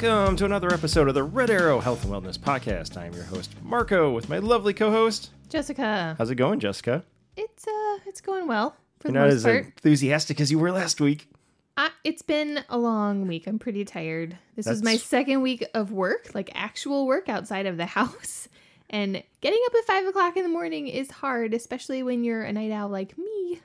[0.00, 2.96] Welcome to another episode of the Red Arrow Health and Wellness Podcast.
[2.96, 5.30] I am your host, Marco, with my lovely co host.
[5.48, 7.02] Jessica, How's it going, Jessica?
[7.36, 9.64] it's uh, it's going well for You're the not most as part.
[9.64, 11.28] enthusiastic as you were last week.
[11.76, 13.48] I, it's been a long week.
[13.48, 14.38] I'm pretty tired.
[14.54, 18.46] This is my second week of work, like actual work outside of the house.
[18.90, 22.52] And getting up at five o'clock in the morning is hard, especially when you're a
[22.52, 23.60] night owl like me,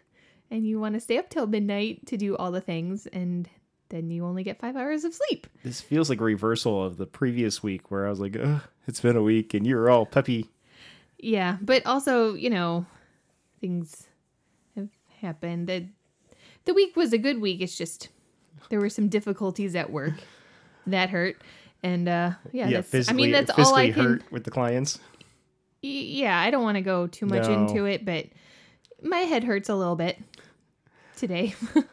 [0.50, 3.48] and you want to stay up till midnight to do all the things, and
[3.94, 5.46] then you only get five hours of sleep.
[5.64, 9.00] This feels like a reversal of the previous week where I was like, Ugh, it's
[9.02, 10.50] been a week and you were all peppy.
[11.20, 12.86] Yeah, but also, you know,
[13.62, 14.08] things
[14.76, 14.90] have
[15.22, 15.68] happened.
[15.68, 15.86] The,
[16.66, 17.62] the week was a good week.
[17.62, 18.10] It's just
[18.70, 20.14] there were some difficulties at work
[20.88, 21.38] that hurt,
[21.84, 24.04] and uh, yeah, that's, I mean that's all I can.
[24.04, 25.00] hurt with the clients.
[25.82, 27.54] Yeah, I don't want to go too much No.
[27.68, 28.26] into it, but
[29.02, 30.18] my head hurts a little bit
[31.16, 31.54] today.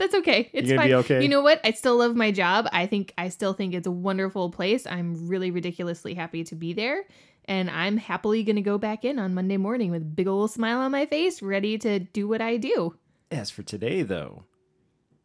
[0.00, 0.48] That's okay.
[0.54, 0.92] It's gonna fine.
[0.94, 1.22] okay?
[1.22, 1.60] You know what?
[1.62, 2.66] I still love my job.
[2.72, 4.86] I think I still think it's a wonderful place.
[4.86, 7.04] I'm really ridiculously happy to be there.
[7.44, 10.50] And I'm happily going to go back in on Monday morning with a big old
[10.50, 12.96] smile on my face, ready to do what I do.
[13.30, 14.44] As for today, though,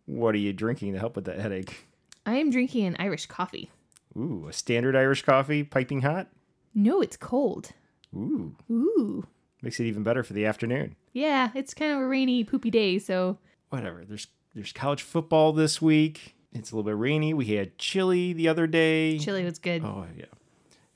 [0.05, 1.85] what are you drinking to help with that headache?
[2.25, 3.69] I am drinking an Irish coffee.
[4.17, 6.27] Ooh, a standard Irish coffee, piping hot.
[6.73, 7.71] No, it's cold.
[8.13, 9.25] Ooh, Ooh.
[9.61, 10.95] makes it even better for the afternoon.
[11.13, 13.37] Yeah, it's kind of a rainy, poopy day, so
[13.69, 14.03] whatever.
[14.03, 16.35] There's there's college football this week.
[16.53, 17.33] It's a little bit rainy.
[17.33, 19.19] We had chili the other day.
[19.19, 19.83] chili was good.
[19.83, 20.25] Oh yeah.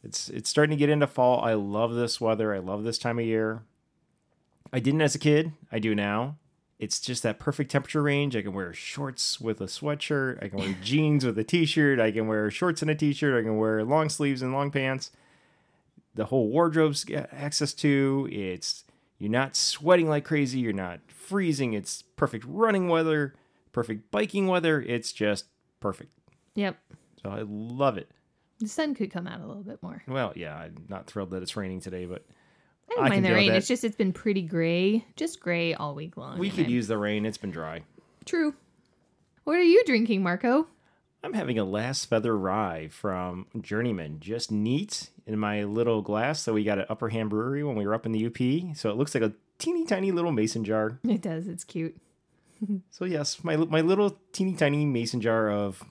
[0.04, 1.42] It's it's starting to get into fall.
[1.42, 2.54] I love this weather.
[2.56, 3.64] I love this time of year.
[4.72, 5.52] I didn't as a kid.
[5.72, 6.38] I do now.
[6.78, 8.38] It's just that perfect temperature range.
[8.38, 10.42] I can wear shorts with a sweatshirt.
[10.42, 12.00] I can wear jeans with a t-shirt.
[12.00, 13.38] I can wear shorts and a t-shirt.
[13.38, 15.12] I can wear long sleeves and long pants.
[16.16, 18.30] The whole wardrobe's got access to.
[18.32, 18.86] It's
[19.18, 20.60] you're not sweating like crazy.
[20.60, 21.74] You're not freezing.
[21.74, 23.36] It's perfect running weather,
[23.72, 24.82] perfect biking weather.
[24.82, 25.46] It's just
[25.80, 26.12] perfect.
[26.56, 26.78] Yep.
[27.24, 28.10] So I love it.
[28.60, 30.04] The sun could come out a little bit more.
[30.08, 32.26] Well, yeah, I'm not thrilled that it's raining today, but
[32.92, 33.52] I don't I mind the rain.
[33.52, 36.38] It's just it's been pretty gray, just gray all week long.
[36.40, 37.26] we could I'm- use the rain.
[37.26, 37.84] It's been dry.
[38.26, 38.54] True.
[39.46, 40.68] What are you drinking, Marco?
[41.24, 46.54] I'm having a last feather rye from Journeyman, just neat in my little glass that
[46.54, 48.76] we got at Upper Hand Brewery when we were up in the UP.
[48.78, 50.98] So it looks like a teeny tiny little mason jar.
[51.08, 51.48] It does.
[51.48, 51.98] It's cute.
[52.92, 55.82] So yes, my my little teeny tiny mason jar of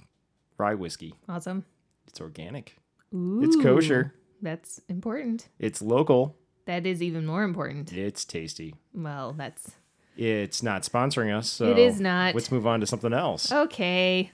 [0.58, 1.14] rye whiskey.
[1.28, 1.64] Awesome.
[2.06, 2.76] It's organic.
[3.14, 4.14] Ooh, It's kosher.
[4.42, 5.48] That's important.
[5.58, 6.36] It's local.
[6.66, 7.92] That is even more important.
[7.92, 8.74] It's tasty.
[8.94, 9.72] Well, that's
[10.16, 12.34] It's not sponsoring us, so It is not.
[12.34, 13.50] Let's move on to something else.
[13.50, 14.30] okay.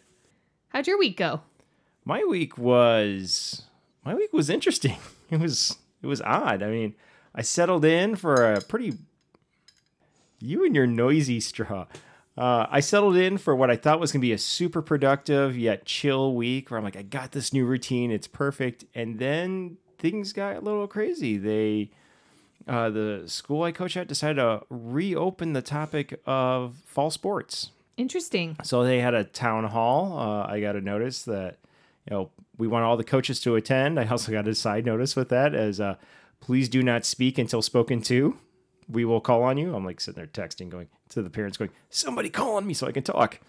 [0.70, 1.40] How'd your week go?
[2.06, 3.62] my week was
[4.04, 4.96] my week was interesting.
[5.30, 6.62] It was it was odd.
[6.62, 6.94] I mean,
[7.34, 8.92] I settled in for a pretty
[10.38, 11.86] you and your noisy straw.
[12.36, 15.84] Uh, I settled in for what I thought was gonna be a super productive yet
[15.84, 20.32] chill week, where I'm like, I got this new routine, it's perfect, and then things
[20.32, 21.38] got a little crazy.
[21.38, 21.90] They
[22.66, 27.70] uh, the school I coach at decided to reopen the topic of fall sports.
[27.96, 28.56] Interesting.
[28.62, 30.18] So they had a town hall.
[30.18, 31.58] Uh, I got a notice that
[32.08, 34.00] you know we want all the coaches to attend.
[34.00, 35.96] I also got a side notice with that as uh,
[36.40, 38.38] please do not speak until spoken to.
[38.88, 39.74] We will call on you.
[39.74, 42.86] I'm like sitting there texting, going to the parents, going somebody call on me so
[42.86, 43.40] I can talk.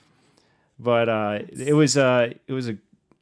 [0.80, 2.78] But uh, it was uh, it was a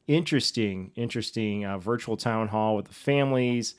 [0.08, 3.76] interesting, interesting uh, virtual town hall with the families.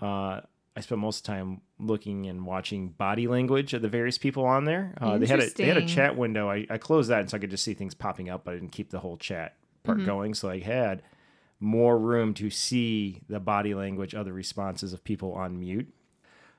[0.00, 0.40] Uh,
[0.76, 4.44] I spent most of the time looking and watching body language of the various people
[4.44, 4.94] on there.
[5.00, 6.50] Uh, they had a they had a chat window.
[6.50, 8.54] I, I closed that and so I could just see things popping up, but I
[8.54, 10.06] didn't keep the whole chat part Mm-hmm.
[10.06, 10.34] going.
[10.34, 11.02] So I had
[11.60, 15.92] more room to see the body language other responses of people on mute.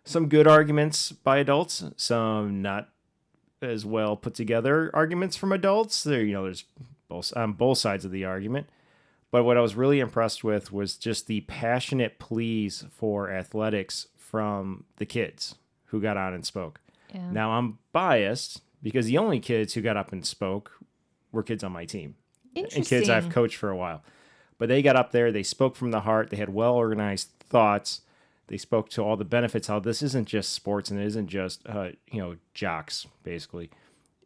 [0.05, 2.89] Some good arguments by adults, some not
[3.61, 6.03] as well put together arguments from adults.
[6.03, 6.65] There, you know, there's
[7.07, 8.67] both on both sides of the argument.
[9.31, 14.85] But what I was really impressed with was just the passionate pleas for athletics from
[14.97, 15.55] the kids
[15.85, 16.79] who got on and spoke.
[17.13, 17.31] Yeah.
[17.31, 20.71] Now I'm biased because the only kids who got up and spoke
[21.31, 22.15] were kids on my team
[22.55, 24.03] and kids I've coached for a while.
[24.57, 28.01] But they got up there, they spoke from the heart, they had well organized thoughts.
[28.47, 29.68] They spoke to all the benefits.
[29.68, 33.07] How this isn't just sports and it isn't just uh, you know jocks.
[33.24, 33.69] Basically,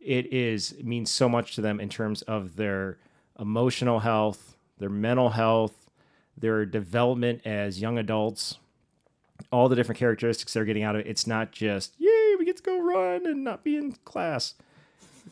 [0.02, 2.98] it is it means so much to them in terms of their
[3.40, 5.90] emotional health, their mental health,
[6.38, 8.58] their development as young adults.
[9.52, 11.08] All the different characteristics they're getting out of it.
[11.08, 14.56] It's not just yay, we get to go run and not be in class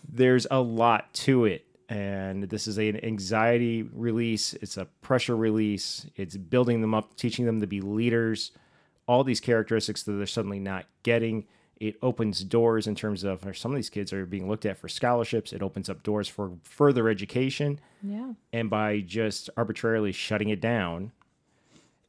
[0.10, 6.06] there's a lot to it and this is an anxiety release it's a pressure release
[6.16, 8.52] it's building them up teaching them to be leaders
[9.08, 11.46] all these characteristics that they're suddenly not getting
[11.80, 14.78] It opens doors in terms of or some of these kids are being looked at
[14.78, 15.54] for scholarships.
[15.54, 17.80] It opens up doors for further education.
[18.02, 18.34] Yeah.
[18.52, 21.12] And by just arbitrarily shutting it down,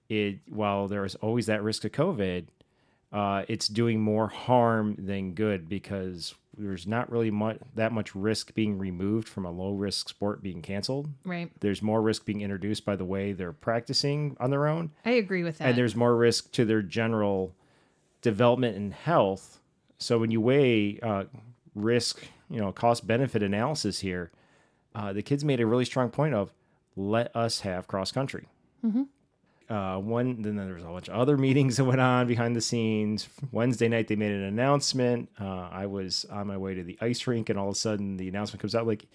[0.08, 2.46] it while there is always that risk of COVID,
[3.12, 8.54] uh, it's doing more harm than good because there's not really much that much risk
[8.54, 11.08] being removed from a low risk sport being canceled.
[11.24, 11.50] Right.
[11.60, 15.44] There's more risk being introduced by the way they're practicing on their own, I agree
[15.44, 15.68] with that.
[15.68, 17.54] and there's more risk to their general
[18.22, 19.60] development and health.
[19.98, 21.24] So when you weigh uh,
[21.74, 24.30] risk, you know, cost benefit analysis here,
[24.94, 26.52] uh, the kids made a really strong point of
[26.96, 28.48] let us have cross country.
[29.68, 32.60] Uh, one then there was a bunch of other meetings that went on behind the
[32.60, 33.28] scenes.
[33.52, 35.28] Wednesday night they made an announcement.
[35.38, 38.16] Uh, I was on my way to the ice rink, and all of a sudden
[38.16, 39.06] the announcement comes out like,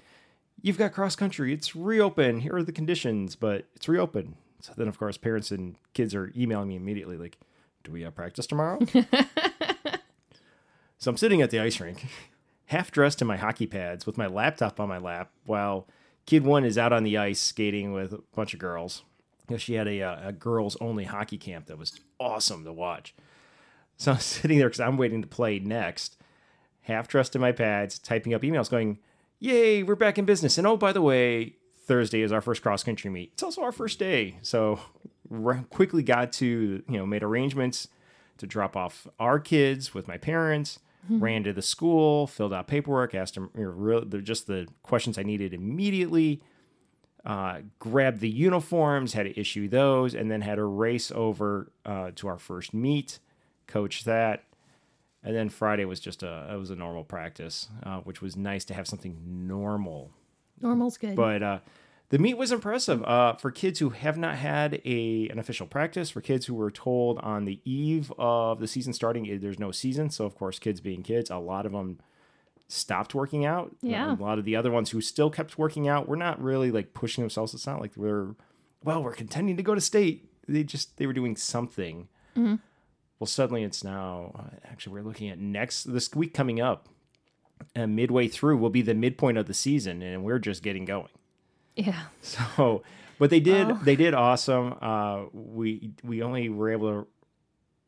[0.62, 1.54] "You've got cross country.
[1.54, 2.42] It's reopen.
[2.42, 6.32] Here are the conditions, but it's reopen." So then, of course, parents and kids are
[6.38, 7.38] emailing me immediately like,
[7.84, 8.80] "Do we have practice tomorrow?"
[11.00, 12.06] so I'm sitting at the ice rink,
[12.68, 15.88] half dressed in my hockey pads with my laptop on my lap, while
[16.28, 19.04] kid one is out on the ice skating with a bunch of girls.
[19.50, 22.74] You know, she had a, uh, a girls only hockey camp that was awesome to
[22.74, 23.14] watch.
[23.98, 26.18] So I'm sitting there because I'm waiting to play next,
[26.82, 29.00] half dressed in my pads, typing up emails going,
[29.40, 30.58] Yay, we're back in business.
[30.58, 31.56] And oh, by the way,
[31.86, 33.32] Thursday is our first cross country meet.
[33.34, 34.38] It's also our first day.
[34.42, 34.80] So
[35.70, 36.48] quickly got to,
[36.88, 37.90] you know, made arrangements
[38.38, 40.80] to drop off our kids with my parents,
[41.10, 45.24] ran to the school, filled out paperwork, asked them you know, just the questions I
[45.24, 46.42] needed immediately
[47.26, 52.12] uh, grabbed the uniforms, had to issue those, and then had to race over uh,
[52.16, 53.20] to our first meet,
[53.68, 54.44] coach that,
[55.24, 58.66] and then Friday was just a it was a normal practice, uh, which was nice
[58.66, 60.12] to have something normal.
[60.62, 61.16] Normal's good.
[61.16, 61.60] But uh,
[62.10, 66.10] the meet was impressive uh, for kids who have not had a an official practice.
[66.10, 69.72] For kids who were told on the eve of the season starting, eh, there's no
[69.72, 70.10] season.
[70.10, 72.00] So of course, kids being kids, a lot of them
[72.74, 73.76] stopped working out.
[73.82, 74.14] Yeah.
[74.14, 76.94] a lot of the other ones who still kept working out were not really like
[76.94, 77.54] pushing themselves.
[77.54, 78.36] It's not like we're
[78.84, 80.30] well, we're contending to go to state.
[80.48, 82.08] They just they were doing something.
[82.36, 84.32] Well, suddenly it's now.
[84.38, 86.90] Uh, actually, we're looking at next this week coming up,
[87.76, 91.08] and midway through will be the midpoint of the season, and we're just getting going.
[91.76, 92.04] yeah.
[92.22, 92.84] So,
[93.20, 93.80] but they did Oh.
[93.84, 94.76] they did awesome.
[94.82, 97.08] Uh, we we only were able to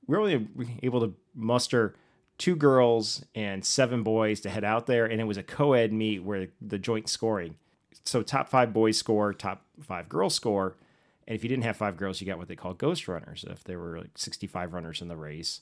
[0.08, 0.48] we were only
[0.84, 1.96] able to muster
[2.38, 6.24] two girls and seven boys to head out there, and it was a co-ed meet
[6.24, 7.56] where the joint scoring.
[8.04, 10.76] So top five boys score, top five girls score,
[11.28, 13.46] and if you didn't have five girls, you got what they call ghost runners.
[13.50, 15.62] If there were like sixty-five runners in the race,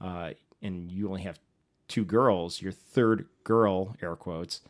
[0.00, 0.30] uh,
[0.62, 1.38] and you only have
[1.88, 4.60] two girls, your third girl, air quotes,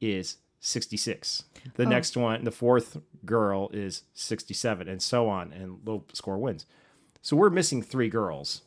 [0.00, 1.44] is 66.
[1.76, 1.88] The Oh.
[1.88, 6.66] next one, the fourth girl is 67, and so on, and low score wins.
[7.22, 8.62] So we're missing three girls.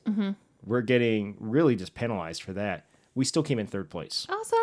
[0.65, 2.85] We're getting really just penalized for that.
[3.15, 4.25] We still came in third place.
[4.29, 4.57] Awesome.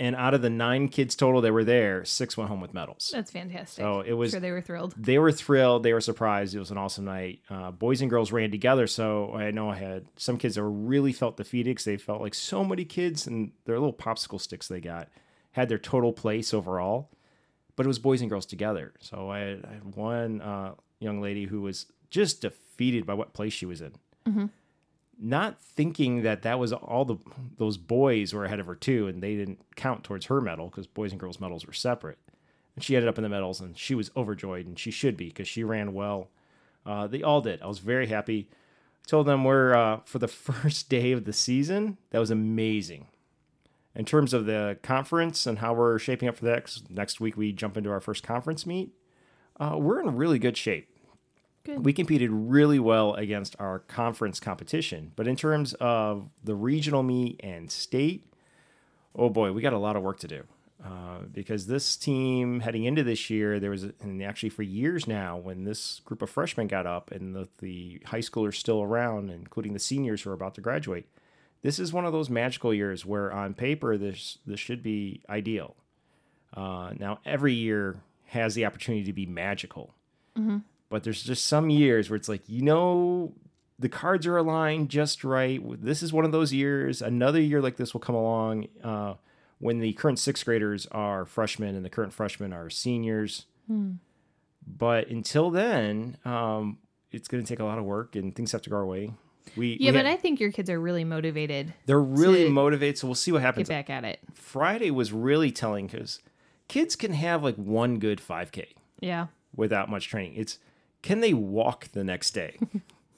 [0.00, 3.10] And out of the nine kids total that were there, six went home with medals.
[3.14, 3.82] That's fantastic.
[3.82, 4.92] So it was sure they were thrilled.
[4.98, 5.84] they were thrilled.
[5.84, 6.52] They were surprised.
[6.54, 7.40] It was an awesome night.
[7.48, 8.88] Uh, boys and girls ran together.
[8.88, 12.20] So I know I had some kids that were really felt defeated because they felt
[12.20, 15.08] like so many kids and their little popsicle sticks they got
[15.52, 17.10] had their total place overall.
[17.76, 18.94] But it was boys and girls together.
[18.98, 23.32] So I had, I had one uh, young lady who was just defeated by what
[23.32, 23.92] place she was in.
[25.20, 27.16] Not thinking that that was all the
[27.58, 30.86] those boys were ahead of her too, and they didn't count towards her medal because
[30.86, 32.18] boys and girls medals were separate.
[32.74, 35.26] And she ended up in the medals, and she was overjoyed, and she should be
[35.26, 36.28] because she ran well.
[36.84, 37.62] Uh, they all did.
[37.62, 38.48] I was very happy.
[39.04, 41.98] I told them we're uh, for the first day of the season.
[42.10, 43.06] That was amazing.
[43.94, 47.52] In terms of the conference and how we're shaping up for that, next week we
[47.52, 48.90] jump into our first conference meet.
[49.58, 50.88] Uh, we're in really good shape.
[51.64, 51.84] Good.
[51.84, 57.40] We competed really well against our conference competition, but in terms of the regional meet
[57.42, 58.26] and state,
[59.14, 60.44] oh boy, we got a lot of work to do.
[60.84, 65.38] Uh, because this team heading into this year, there was, and actually for years now,
[65.38, 69.72] when this group of freshmen got up and the, the high schoolers still around, including
[69.72, 71.06] the seniors who are about to graduate,
[71.62, 75.74] this is one of those magical years where on paper this this should be ideal.
[76.54, 79.94] Uh, now every year has the opportunity to be magical,
[80.88, 83.32] but there's just some years where it's like you know
[83.78, 85.60] the cards are aligned just right.
[85.82, 87.02] This is one of those years.
[87.02, 89.14] Another year like this will come along uh,
[89.58, 93.46] when the current sixth graders are freshmen and the current freshmen are seniors.
[94.66, 96.78] But until then, um,
[97.12, 99.12] it's going to take a lot of work and things have to go our way.
[99.56, 101.74] We, Yeah, we but had- I think your kids are really motivated.
[101.86, 102.98] they're really motivated.
[102.98, 103.68] So we'll see what happens.
[103.68, 104.20] Get back at it.
[104.32, 106.20] Friday was really telling because
[106.68, 108.66] kids can have like one good 5K
[109.00, 109.26] Yeah.
[109.54, 110.34] without much training.
[110.36, 110.58] It's
[111.04, 112.58] can they walk the next day?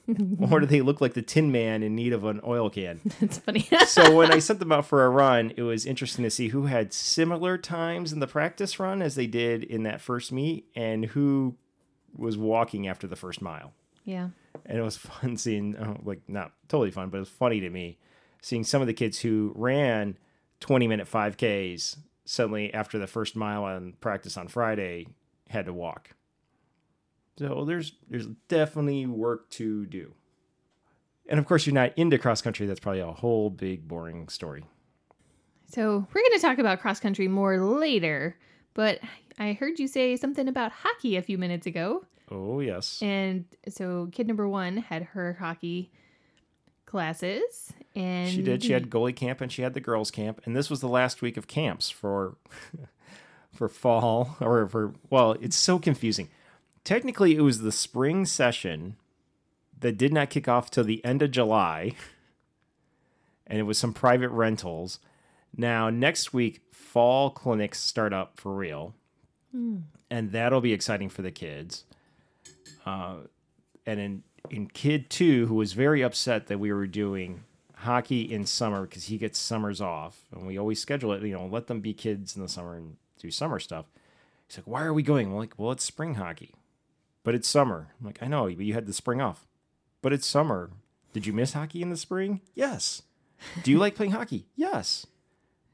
[0.51, 2.99] or do they look like the Tin Man in need of an oil can?
[3.21, 3.67] It's funny.
[3.87, 6.65] so when I sent them out for a run, it was interesting to see who
[6.65, 11.05] had similar times in the practice run as they did in that first meet, and
[11.05, 11.55] who
[12.13, 13.73] was walking after the first mile.
[14.03, 14.29] yeah.
[14.65, 17.69] And it was fun seeing, oh, like, not totally fun, but it was funny to
[17.69, 17.97] me
[18.41, 20.17] seeing some of the kids who ran
[20.59, 25.07] 20 minute 5Ks suddenly after the first mile on practice on Friday
[25.49, 26.11] had to walk.
[27.37, 30.13] So there's there's definitely work to do.
[31.29, 32.65] And of course, you're not into cross country.
[32.65, 34.63] That's probably a whole big boring story.
[35.69, 38.37] So we're going to talk about cross country more later,
[38.73, 38.99] but
[39.37, 42.05] I heard you say something about hockey a few minutes ago.
[42.31, 45.91] Oh yes, And so kid number one had her hockey
[46.85, 48.63] classes and she did.
[48.63, 51.21] She had goalie camp and she had the girls camp, and this was the last
[51.21, 52.37] week of camps for
[53.53, 56.29] for fall or for well, it's so confusing.
[56.87, 58.95] Technically, it was the spring session
[59.77, 61.91] that did not kick off till the end of July,
[63.45, 64.99] and it was some private rentals.
[65.53, 68.95] Now next week, fall clinics start up for real,
[70.09, 71.83] and that'll be exciting for the kids.
[72.85, 73.15] Uh,
[73.85, 77.43] and in in kid two, who was very upset that we were doing
[77.79, 81.21] hockey in summer because he gets summers off, and we always schedule it.
[81.21, 83.87] You know, let them be kids in the summer and do summer stuff.
[84.47, 86.53] He's like, "Why are we going?" I'm like, "Well, it's spring hockey,
[87.27, 89.45] but it's summer." I'm like, "I know, but you had the spring off,
[90.01, 90.69] but it's summer.
[91.11, 92.39] Did you miss hockey in the spring?
[92.55, 93.01] Yes.
[93.63, 94.45] Do you like playing hockey?
[94.55, 95.05] Yes.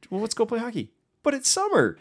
[0.09, 0.91] Well, let's go play hockey.
[1.21, 1.97] But it's summer.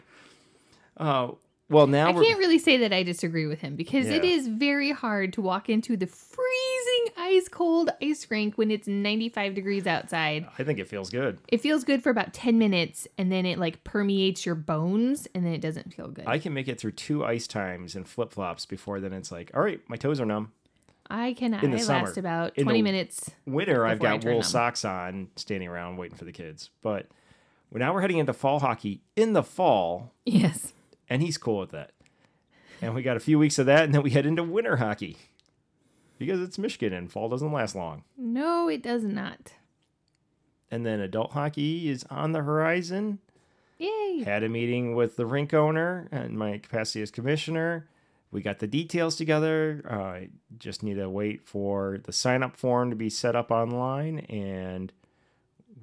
[0.97, 1.31] Uh,
[1.69, 4.31] well, now I we're can't really say that I disagree with him because it Yeah.
[4.31, 6.72] is very hard to walk into the freezing
[7.17, 10.47] ice cold ice rink when it's 95 degrees outside.
[10.57, 11.37] I think it feels good.
[11.47, 15.45] It feels good for about 10 minutes and then it like permeates your bones and
[15.45, 16.25] then it doesn't feel good.
[16.27, 19.51] I can make it through two ice times and flip flops before then it's like,
[19.53, 20.51] all right, my toes are numb.
[21.09, 22.05] I can in the I summer.
[22.05, 23.31] last about In 20 the- minutes.
[23.45, 24.43] Winter, I've got wool them.
[24.43, 26.69] socks on, standing around waiting for the kids.
[26.81, 27.07] But
[27.71, 30.73] well, now we're heading into fall hockey in the fall, Yes.
[31.09, 31.91] and he's cool with that.
[32.81, 35.17] And we got a few weeks of that, and then we head into winter hockey
[36.25, 38.03] because it's Michigan and fall doesn't last long.
[38.17, 39.53] No, it does not.
[40.71, 43.19] And then adult hockey is on the horizon.
[43.79, 44.23] Yay.
[44.23, 47.89] had a meeting with the rink owner and my capacity as commissioner.
[48.31, 49.83] We got the details together.
[49.89, 53.51] Uh, I just need to wait for the sign up form to be set up
[53.51, 54.91] online and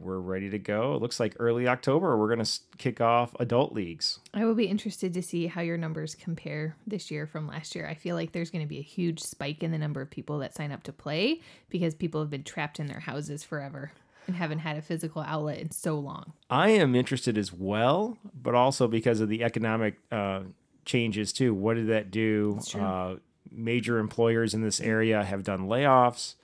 [0.00, 0.94] we're ready to go.
[0.94, 4.18] It looks like early October we're going to kick off adult leagues.
[4.34, 7.86] I will be interested to see how your numbers compare this year from last year.
[7.86, 10.38] I feel like there's going to be a huge spike in the number of people
[10.38, 13.92] that sign up to play because people have been trapped in their houses forever
[14.26, 16.32] and haven't had a physical outlet in so long.
[16.48, 20.42] I am interested as well, but also because of the economic uh,
[20.84, 21.54] changes too.
[21.54, 22.60] What did that do?
[22.74, 23.16] Uh,
[23.50, 26.34] major employers in this area have done layoffs.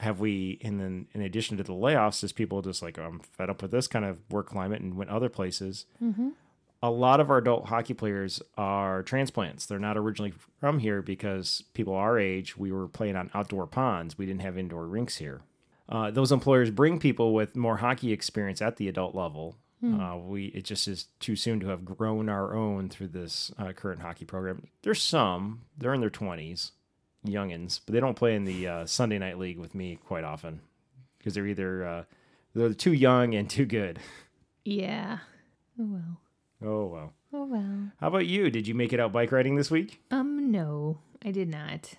[0.00, 3.48] Have we, and then in addition to the layoffs, is people just like, I'm fed
[3.50, 5.86] up with this kind of work climate and went other places.
[6.82, 9.66] A lot of our adult hockey players are transplants.
[9.66, 14.16] They're not originally from here because people our age, we were playing on outdoor ponds.
[14.16, 15.42] We didn't have indoor rinks here
[15.90, 19.56] uh, those employers bring people with more hockey experience at the adult level.
[19.82, 23.72] Uh, we it just is too soon to have grown our own through this uh,
[23.72, 24.66] current hockey program.
[24.82, 26.72] There's some they're in their twenties,
[27.26, 30.60] youngins, but they don't play in the uh, Sunday night league with me quite often
[31.18, 32.04] because they're either uh,
[32.54, 33.98] they're too young and too good.
[34.64, 35.18] Yeah.
[35.78, 36.20] Oh well.
[36.62, 37.12] Oh well.
[37.32, 37.92] Oh well.
[38.00, 38.50] How about you?
[38.50, 40.02] Did you make it out bike riding this week?
[40.10, 41.94] Um no, I did not.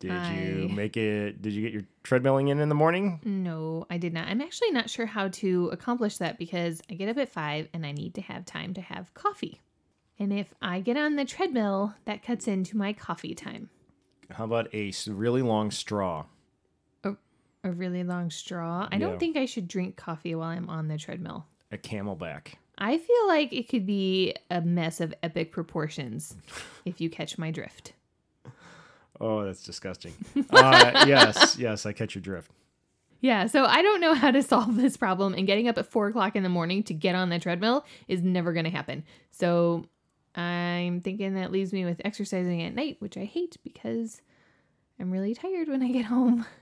[0.00, 1.42] Did you make it?
[1.42, 3.20] Did you get your treadmilling in in the morning?
[3.24, 4.28] No, I did not.
[4.28, 7.84] I'm actually not sure how to accomplish that because I get up at 5 and
[7.84, 9.60] I need to have time to have coffee.
[10.16, 13.70] And if I get on the treadmill, that cuts into my coffee time.
[14.30, 16.24] How about a really long straw?
[17.64, 18.88] A really long straw.
[18.90, 19.00] I Yeah.
[19.00, 21.44] don't think I should drink coffee while I'm on the treadmill.
[21.72, 22.54] A CamelBak.
[22.78, 26.36] I feel like it could be a mess of epic proportions
[26.84, 27.94] if you catch my drift.
[29.20, 30.14] Oh, that's disgusting.
[30.50, 32.52] Uh, yes, yes, I catch your drift.
[33.20, 36.06] Yeah, so I don't know how to solve this problem, and getting up at four
[36.06, 39.02] o'clock in the morning to get on the treadmill is never going to happen.
[39.32, 39.86] So
[40.38, 44.22] I'm thinking that leaves me with exercising at night, which I hate because
[45.00, 46.44] I'm really tired when I get home.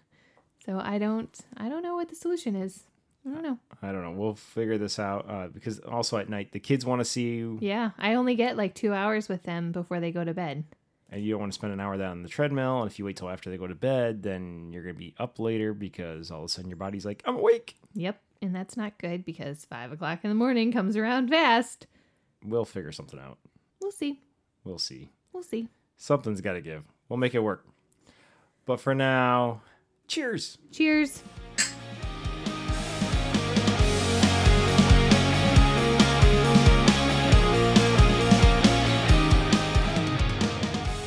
[0.65, 2.83] So I don't, I don't know what the solution is.
[3.25, 3.57] I don't know.
[3.83, 4.11] I don't know.
[4.11, 7.59] We'll figure this out uh, because also at night the kids want to see you,
[7.61, 10.65] Yeah, I only get like two hours with them before they go to bed.
[11.09, 12.83] and you don't want to spend an hour there on the treadmill.
[12.83, 15.39] And if you wait till after they go to bed, then you're gonna be up
[15.39, 17.77] later because all of a sudden your body's like, I'm awake.
[17.95, 21.87] Yep, and that's not good because five o'clock in the morning comes around fast.
[22.45, 23.39] We'll figure something out.
[23.81, 24.21] We'll see.
[24.65, 25.11] We'll see.
[25.33, 25.69] We'll see.
[25.97, 26.83] Something's got to give.
[27.09, 27.65] We'll make it work.
[28.65, 29.63] But for now,
[30.09, 30.59] Cheers.
[30.73, 31.23] Cheers.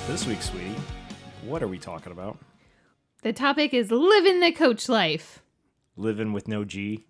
[0.07, 0.75] This week, sweetie,
[1.45, 2.37] what are we talking about?
[3.21, 5.41] The topic is living the coach life.
[5.95, 7.05] Living with no G.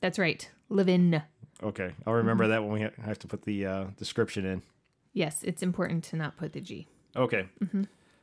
[0.00, 0.50] That's right.
[0.68, 1.22] Living.
[1.62, 4.62] Okay, I'll remember that when we ha- have to put the uh, description in.
[5.14, 6.86] Yes, it's important to not put the G.
[7.16, 7.46] Okay.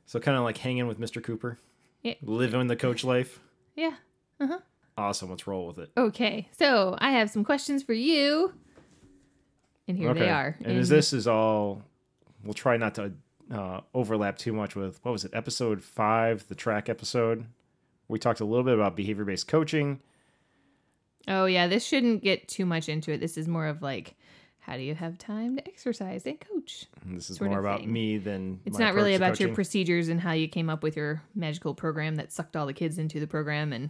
[0.05, 1.23] So kind of like hanging with Mr.
[1.23, 1.57] Cooper,
[2.03, 2.13] Yeah.
[2.21, 3.39] living the coach life.
[3.75, 3.95] Yeah.
[4.39, 4.59] Uh huh.
[4.97, 5.29] Awesome.
[5.29, 5.89] Let's roll with it.
[5.97, 6.49] Okay.
[6.59, 8.53] So I have some questions for you.
[9.87, 10.57] And here they are.
[10.63, 11.81] And as this is all,
[12.43, 13.13] we'll try not to
[13.51, 17.45] uh, overlap too much with what was it, episode five, the track episode.
[18.07, 20.01] We talked a little bit about behavior based coaching.
[21.27, 23.19] Oh yeah, this shouldn't get too much into it.
[23.19, 24.15] This is more of like
[24.61, 26.85] how do you have time to exercise and coach?
[27.03, 27.91] And this is more about thing.
[27.91, 31.21] me than It's not really about your procedures and how you came up with your
[31.35, 33.89] magical program that sucked all the kids into the program and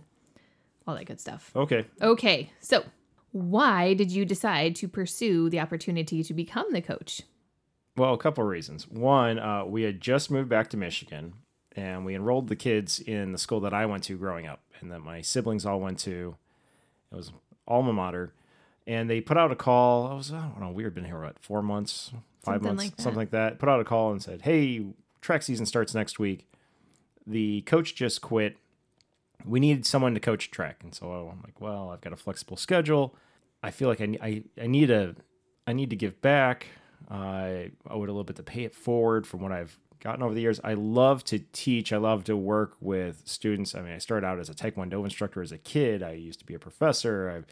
[0.88, 1.52] all that good stuff.
[1.56, 1.86] okay.
[2.02, 2.84] Okay, so
[3.32, 7.22] why did you decide to pursue the opportunity to become the coach?
[7.98, 8.88] Well, a couple of reasons.
[8.88, 11.34] One, uh, we had just moved back to Michigan,
[11.76, 14.92] and we enrolled the kids in the school that I went to growing up, and
[14.92, 16.38] that my siblings all went to.
[17.12, 17.34] It was
[17.68, 18.34] alma mater,
[18.92, 20.08] and they put out a call.
[20.08, 20.72] I was I don't know.
[20.72, 22.12] We had been here what four months,
[22.44, 23.58] five Something months, like something like that.
[23.58, 24.86] Put out a call and said, "Hey,
[25.22, 26.46] track season starts next week.
[27.26, 28.58] The coach just quit.
[29.46, 32.58] We need someone to coach track." And so I'm like, "Well, I've got a flexible
[32.58, 33.16] schedule.
[33.64, 35.16] I feel like I I, I need a
[35.66, 36.68] I need to give back.
[37.10, 40.34] I owe it a little bit to pay it forward from what I've gotten over
[40.34, 40.60] the years.
[40.64, 41.94] I love to teach.
[41.94, 43.74] I love to work with students.
[43.74, 46.04] I mean, I started out as a Taekwondo instructor as a kid.
[46.04, 47.30] I used to be a professor.
[47.30, 47.46] I've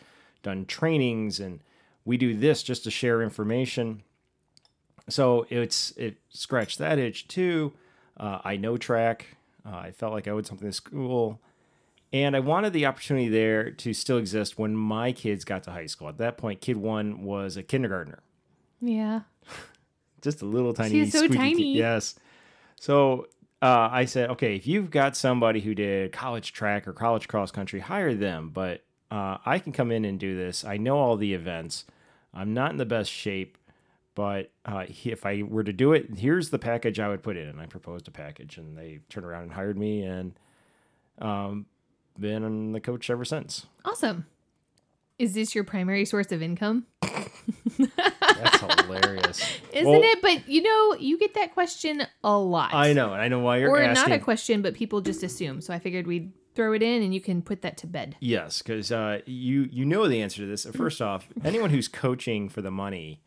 [0.44, 1.60] done trainings, and
[2.06, 4.04] we do this just to share information.
[5.10, 7.74] So it's it scratched that itch too.
[8.18, 9.38] Uh, I know track.
[9.66, 11.40] Uh, I felt like I owed something to school.
[12.12, 15.86] And I wanted the opportunity there to still exist when my kids got to high
[15.86, 16.10] school.
[16.10, 18.20] At that point, kid one was a kindergartner
[18.82, 19.22] Yeah.
[20.22, 21.00] just a little tiny.
[21.02, 21.56] is so tiny.
[21.74, 21.78] kid.
[21.78, 22.16] Yes.
[22.78, 23.28] So
[23.62, 27.52] uh, I said, okay, if you've got somebody who did college track or college cross
[27.52, 28.50] country, hire them.
[28.52, 30.64] But uh, I can come in and do this.
[30.64, 31.86] I know all the events.
[32.34, 33.58] I'm not in the best shape,
[34.16, 37.48] but uh, if I were to do it, here's the package I would put in.
[37.48, 40.34] And I proposed a package, and they turned around and hired me, and
[41.20, 41.66] um,
[42.20, 43.66] been the coach ever since.
[43.86, 44.26] Awesome.
[45.18, 46.86] Is this your primary source of income?
[47.02, 49.60] That's hilarious.
[49.74, 50.22] Isn't Well, it?
[50.22, 52.74] But you know, you get that question a lot.
[52.74, 54.10] I know, and I know why you're or asking.
[54.12, 55.62] not a question, but people just assume.
[55.62, 58.18] So I figured we'd throw it in and you can put that to bed.
[58.20, 60.66] Yes, because uh, you you know the answer to this.
[60.76, 63.22] First off, anyone who's coaching for the money,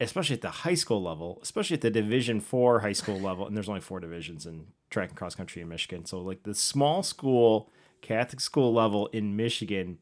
[0.00, 3.54] especially at the high school level, especially at the Division Four high school level, and
[3.54, 6.06] there's only four divisions in track and cross country in Michigan.
[6.06, 7.68] So like the small school
[8.00, 9.98] Catholic school level in Michigan,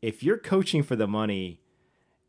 [0.00, 1.60] if you're coaching for the money,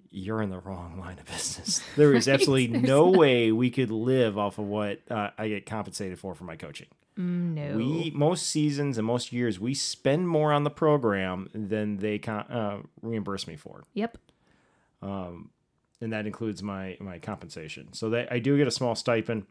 [0.10, 1.82] you're in the wrong line of business.
[1.96, 2.34] There is Right?
[2.34, 6.34] absolutely There's no way we could live off of what uh, I get compensated for
[6.36, 6.88] for my coaching.
[7.18, 7.78] Mm, no.
[7.78, 12.46] We most seasons and most years we spend more on the program than they con-
[12.50, 14.18] uh, reimburse me for, Yep.
[15.02, 15.50] and
[16.00, 17.94] that includes my my compensation.
[17.94, 19.46] So that I do get a small stipend,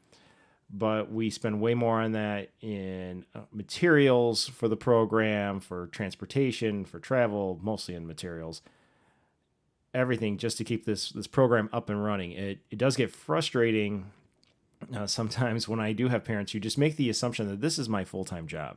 [0.71, 6.85] but we spend way more on that in uh, materials for the program, for transportation,
[6.85, 8.63] for travel, mostly in materials.
[9.95, 12.33] Everything just to keep this this program up and running.
[12.33, 14.07] It it does get frustrating
[14.95, 17.89] uh, sometimes when I do have parents who just make the assumption that this is
[17.89, 18.77] my full time job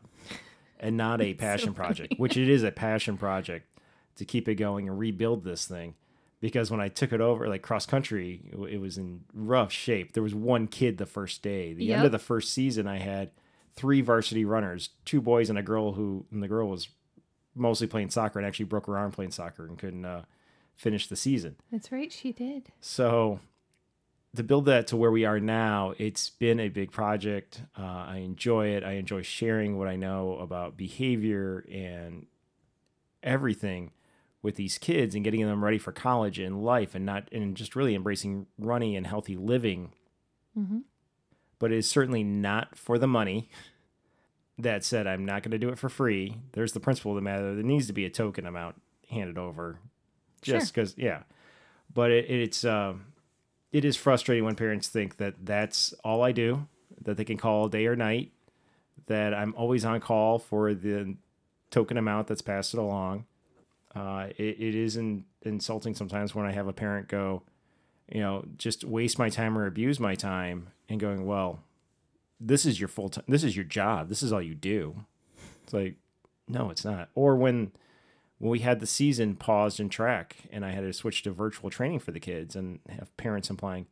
[0.80, 3.66] and not a passion project, which it is a passion project
[4.16, 5.96] to keep it going and rebuild this thing.
[6.42, 10.14] Because when I took it over, like cross country, it was in rough shape.
[10.14, 11.74] There was one kid the first day.
[11.74, 13.32] The end of the first season, I had
[13.76, 16.88] three varsity runners, two boys and a girl who, and the girl was
[17.56, 20.24] mostly playing soccer and actually broke her arm playing soccer and couldn't uh,
[20.76, 21.58] finish the season.
[21.72, 22.12] That's right.
[22.12, 22.70] She did.
[22.80, 23.42] So
[24.36, 27.64] to build that to where we are now, it's been a big project.
[27.78, 28.84] Uh, I enjoy it.
[28.84, 32.28] I enjoy sharing what I know about behavior and
[33.24, 33.92] everything
[34.42, 37.76] with these kids and getting them ready for college and life and not and just
[37.76, 39.92] really embracing running and healthy living.
[40.58, 40.84] Mhm.
[41.58, 43.50] But it is certainly not for the money.
[44.58, 46.38] That said, I'm not going to do it for free.
[46.52, 47.56] There's the principle of the matter.
[47.56, 49.80] There needs to be a token amount handed over
[50.42, 51.24] just because yeah
[51.94, 53.06] but it, it's um
[53.72, 56.68] it is frustrating when parents think that that's all i do
[57.02, 58.32] that they can call day or night
[59.08, 61.16] that i'm always on call for the
[61.72, 63.26] token amount that's passed it along.
[63.96, 67.42] Uh, it, it is in, insulting sometimes when i have a parent go
[68.12, 71.60] you know just waste my time or abuse my time and going well
[72.40, 74.10] this is your full time this is your job.
[74.10, 75.06] This is all you do.
[75.64, 75.96] It's like
[76.48, 77.10] No, it's not.
[77.16, 77.72] Or when
[78.40, 81.70] when we had the season paused in track and I had to switch to virtual
[81.70, 83.86] training for the kids and have parents implying,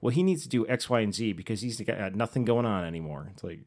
[0.00, 2.84] well, he needs to do X, Y, and Z because he's got nothing going on
[2.84, 3.28] anymore.
[3.32, 3.60] It's like,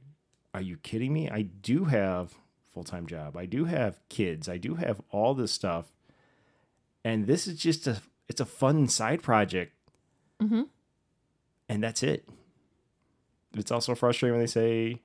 [0.54, 1.30] are you kidding me?
[1.30, 2.34] I do have
[2.72, 3.38] full time job.
[3.38, 4.50] I do have kids.
[4.50, 5.92] I do have all this stuff,
[7.04, 9.74] and this is just a it's a fun side project,
[10.42, 10.64] Mm-hmm.
[11.70, 12.28] and that's it.
[13.56, 15.02] It's also frustrating when they say,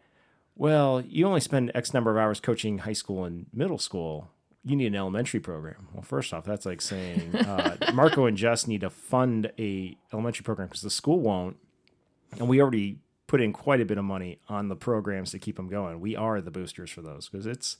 [0.56, 4.30] "Well, you only spend X number of hours coaching high school and middle school."
[4.68, 5.88] You need an elementary program.
[5.94, 10.44] Well, first off, that's like saying uh, Marco and Jess need to fund a elementary
[10.44, 11.56] program because the school won't,
[12.38, 15.56] and we already put in quite a bit of money on the programs to keep
[15.56, 16.00] them going.
[16.00, 17.78] We are the boosters for those because it's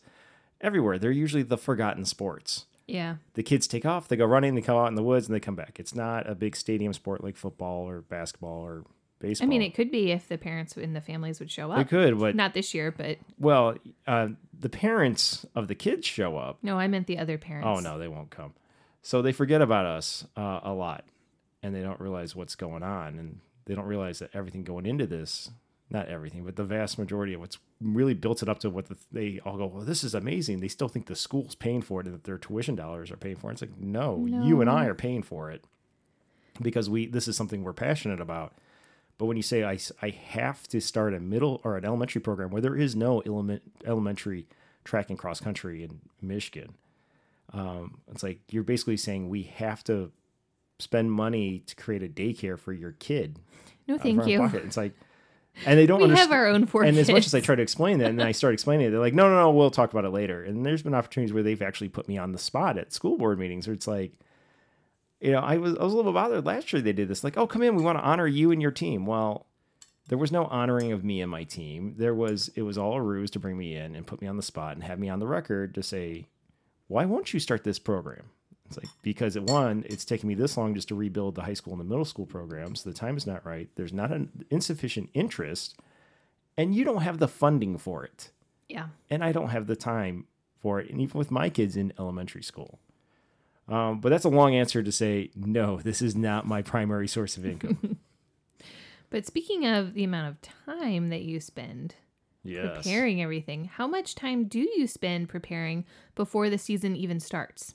[0.61, 0.98] everywhere.
[0.98, 2.66] They're usually the forgotten sports.
[2.87, 3.16] Yeah.
[3.35, 5.40] The kids take off, they go running, they come out in the woods, and they
[5.40, 5.79] come back.
[5.79, 8.85] It's not a big stadium sport like football or basketball or
[9.18, 9.46] baseball.
[9.46, 11.78] I mean, it could be if the parents and the families would show up.
[11.78, 11.88] up.
[11.88, 13.76] could, but Not this year, but well,
[14.07, 14.28] uh,
[14.59, 16.59] the parents of the kids show up.
[16.62, 17.66] no, I meant the other parents.
[17.68, 18.54] Oh no, they won't come.
[19.02, 21.04] So they forget about us uh, a lot,
[21.62, 25.07] and they don't realize what's going on, and they don't realize that everything going into
[25.07, 25.50] this,
[25.90, 28.96] not everything, but the vast majority of what's really built it up to what the,
[29.12, 30.61] they all go, well, this is amazing.
[30.61, 33.37] They still think the school's paying for it and that their tuition dollars are paying
[33.37, 33.54] for it.
[33.54, 35.64] It's like, no, you and I are paying for it
[36.61, 38.54] because we this is something we're passionate about.
[39.18, 42.50] But when you say I, I have to start a middle or an elementary program
[42.50, 44.46] where there is no element, elementary
[44.85, 46.74] track and cross country in Michigan,
[47.52, 50.12] um, it's like you're basically saying we have to
[50.78, 53.40] spend money to create a daycare for your kid.
[53.88, 54.44] No, thank you.
[54.54, 54.92] It's like,
[55.66, 56.31] and they don't We understand.
[56.31, 58.26] have our own four and as much as I try to explain that, and then
[58.26, 60.44] I start explaining it, they're like, no, no, no, we'll talk about it later.
[60.44, 63.40] And there's been opportunities where they've actually put me on the spot at school board
[63.40, 64.12] meetings where it's like,
[65.20, 67.24] you know, I was I was a little bothered last year they did this.
[67.24, 69.04] Like, oh, come in, we want to honor you and your team.
[69.07, 69.46] Well,
[70.09, 71.94] there was no honoring of me and my team.
[71.98, 74.37] There was it was all a ruse to bring me in and put me on
[74.37, 76.26] the spot and have me on the record to say,
[76.87, 78.31] why won't you start this program?
[78.66, 81.54] It's like because at one, it's taken me this long just to rebuild the high
[81.54, 82.83] school and the middle school programs.
[82.85, 83.68] The time is not right.
[83.76, 85.74] There's not an insufficient interest,
[86.57, 88.31] and you don't have the funding for it,
[88.68, 88.88] Yeah.
[89.09, 90.26] and I don't have the time
[90.61, 90.90] for it.
[90.90, 92.78] And even with my kids in elementary school,
[93.68, 95.78] um, but that's a long answer to say no.
[95.78, 97.98] This is not my primary source of income.
[99.11, 101.94] But speaking of the amount of time that you spend
[102.44, 102.76] yes.
[102.76, 107.74] preparing everything, how much time do you spend preparing before the season even starts?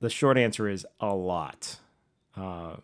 [0.00, 1.78] The short answer is a lot.
[2.36, 2.76] Uh,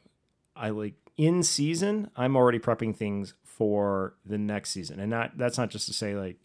[0.56, 2.10] I like in season.
[2.16, 6.14] I'm already prepping things for the next season, and not that's not just to say
[6.14, 6.36] like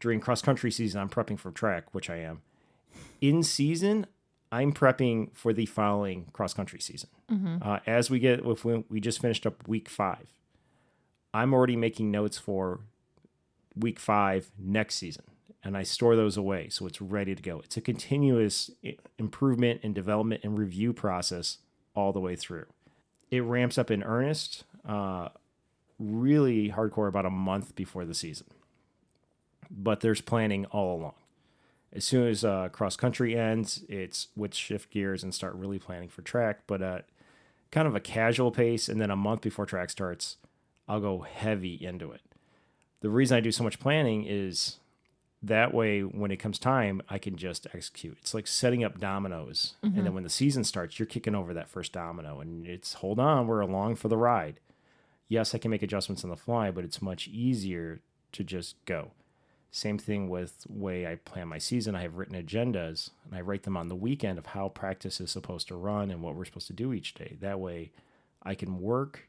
[0.00, 2.42] during cross country season I'm prepping for track, which I am.
[3.20, 4.06] In season,
[4.50, 7.10] I'm prepping for the following cross country season.
[7.62, 10.32] Uh, as we get, if we, we just finished up week five,
[11.34, 12.80] I'm already making notes for
[13.76, 15.24] week five next season
[15.62, 17.60] and I store those away so it's ready to go.
[17.64, 18.70] It's a continuous
[19.18, 21.58] improvement and development and review process
[21.94, 22.66] all the way through.
[23.30, 25.28] It ramps up in earnest, uh,
[25.98, 28.46] really hardcore about a month before the season.
[29.70, 31.14] But there's planning all along.
[31.92, 36.08] As soon as uh, cross country ends, it's with shift gears and start really planning
[36.08, 36.60] for track.
[36.66, 36.98] But uh,
[37.70, 40.36] kind of a casual pace, and then a month before track starts,
[40.86, 42.20] I'll go heavy into it.
[43.00, 44.78] The reason I do so much planning is
[45.42, 49.74] that way when it comes time i can just execute it's like setting up dominoes
[49.82, 53.20] and then when the season starts you're kicking over that first domino and it's hold
[53.20, 54.58] on we're along for the ride
[55.28, 58.00] yes i can make adjustments on the fly but it's much easier
[58.32, 59.12] to just go
[59.70, 63.64] same thing with way i plan my season i have written agendas and i write
[63.64, 66.66] them on the weekend of how practice is supposed to run and what we're supposed
[66.66, 67.90] to do each day that way
[68.42, 69.28] i can work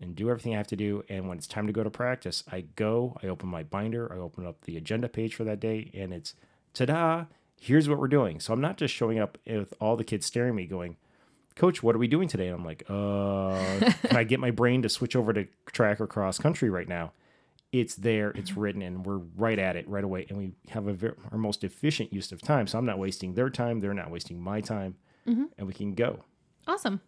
[0.00, 1.02] and do everything I have to do.
[1.08, 4.16] And when it's time to go to practice, I go, I open my binder, I
[4.16, 6.34] open up the agenda page for that day, and it's
[6.72, 7.24] ta da,
[7.60, 8.40] here's what we're doing.
[8.40, 10.96] So I'm not just showing up with all the kids staring at me going,
[11.56, 12.48] Coach, what are we doing today?
[12.48, 16.06] And I'm like, uh, can I get my brain to switch over to track or
[16.06, 17.12] cross country right now?
[17.74, 20.26] It's there, it's written, and we're right at it right away.
[20.28, 22.68] And we have a ver- our most efficient use of time.
[22.68, 24.94] So I'm not wasting their time, they're not wasting my time,
[25.26, 26.20] and we can go.
[26.68, 27.00] Awesome.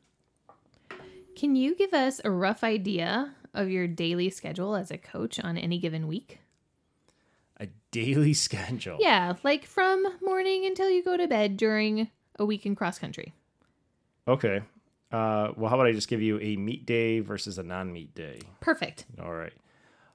[1.37, 5.57] Can you give us a rough idea of your daily schedule as a coach on
[5.57, 6.41] any given week?
[7.61, 8.97] A daily schedule.
[8.99, 13.35] Yeah, like from morning until you go to bed during a week in cross country.
[14.27, 14.63] Okay.
[15.13, 18.17] Uh, well, how about I just give you a meet day versus a non meet
[18.17, 18.41] day?
[18.59, 19.05] Perfect.
[19.23, 19.53] All right.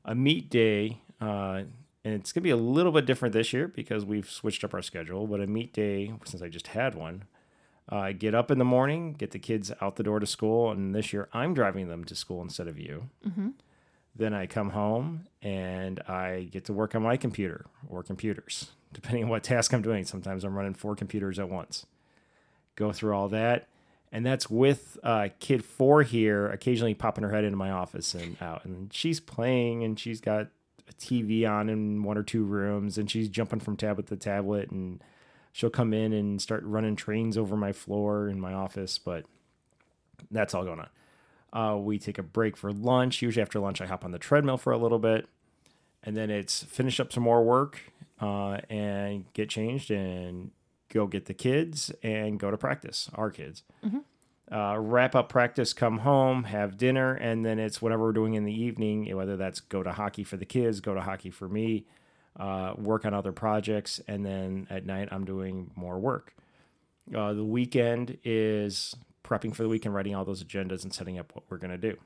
[0.03, 1.63] A meet day, uh,
[2.03, 4.73] and it's going to be a little bit different this year because we've switched up
[4.73, 5.27] our schedule.
[5.27, 7.25] But a meet day, since I just had one,
[7.91, 10.71] uh, I get up in the morning, get the kids out the door to school,
[10.71, 13.09] and this year I'm driving them to school instead of you.
[14.15, 19.23] Then I come home and I get to work on my computer or computers depending
[19.25, 20.03] on what task I'm doing.
[20.05, 21.85] Sometimes I'm running four computers at once.
[22.75, 23.67] Go through all that.
[24.12, 28.36] And that's with uh, kid four here, occasionally popping her head into my office and
[28.41, 28.65] out.
[28.65, 30.47] And she's playing and she's got
[30.89, 34.69] a TV on in one or two rooms and she's jumping from tablet to tablet
[34.69, 35.02] and
[35.54, 38.97] she'll come in and start running trains over my floor in my office.
[38.97, 39.26] But
[40.30, 40.89] that's all going on.
[41.54, 43.21] Uh, we take a break for lunch.
[43.21, 45.28] Usually after lunch, I hop on the treadmill for a little bit,
[46.04, 47.80] and then it's finish up some more work
[48.21, 50.52] uh, and get changed and
[50.91, 53.10] go get the kids and go to practice.
[53.15, 53.63] Our kids.
[54.51, 58.43] Uh, wrap up practice, come home, have dinner, and then it's whatever we're doing in
[58.43, 59.15] the evening.
[59.15, 61.86] Whether that's go to hockey for the kids, go to hockey for me,
[62.38, 66.36] uh, work on other projects, and then at night I'm doing more work.
[67.15, 71.34] Uh, the weekend is prepping for the weekend, writing all those agendas and setting up
[71.34, 71.97] what we're going to do.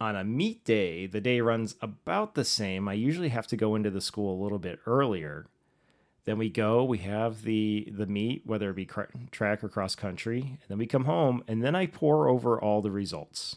[0.00, 2.88] On a meet day, the day runs about the same.
[2.88, 5.46] I usually have to go into the school a little bit earlier.
[6.24, 9.94] Then we go, we have the the meet, whether it be cr- track or cross
[9.94, 13.56] country, and then we come home, and then I pore over all the results,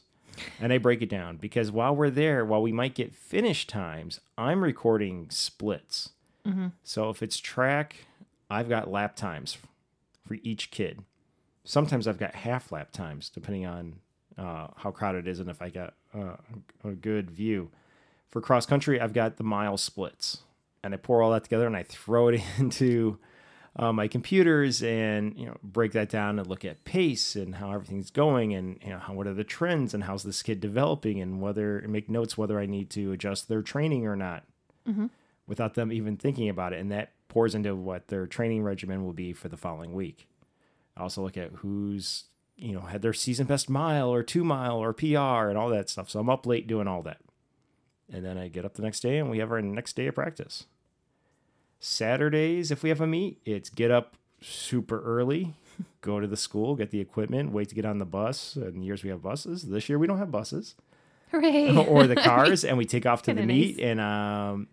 [0.60, 4.20] and I break it down because while we're there, while we might get finish times,
[4.38, 6.10] I'm recording splits.
[6.84, 8.06] So if it's track,
[8.50, 9.58] I've got lap times
[10.26, 11.04] for each kid.
[11.66, 13.96] Sometimes I've got half lap times, depending on
[14.38, 16.38] uh, how crowded it is and if I got uh,
[16.86, 17.70] a good view.
[18.30, 20.40] For cross country, I've got the mile splits,
[20.84, 23.20] and I pour all that together and I throw it into
[23.76, 27.72] uh, my computers and you know break that down and look at pace and how
[27.72, 31.22] everything's going and you know how, what are the trends and how's this kid developing
[31.22, 34.44] and whether and make notes whether I need to adjust their training or not
[35.48, 36.80] without them even thinking about it.
[36.80, 40.28] And that pours into what their training regimen will be for the following week.
[40.96, 44.78] I also look at who's, you know, had their season best mile or two mile
[44.78, 46.10] or PR and all that stuff.
[46.10, 47.20] So I'm up late doing all that.
[48.12, 50.16] And then I get up the next day and we have our next day of
[50.16, 50.66] practice.
[51.80, 55.54] Saturdays, if we have a meet, it's get up super early,
[56.02, 58.56] go to the school, get the equipment, wait to get on the bus.
[58.56, 59.64] And years we have buses.
[59.64, 60.76] This year we don't have buses
[61.32, 61.76] Hooray.
[61.88, 63.86] or the cars and we take off to the meet nice.
[63.86, 64.68] and um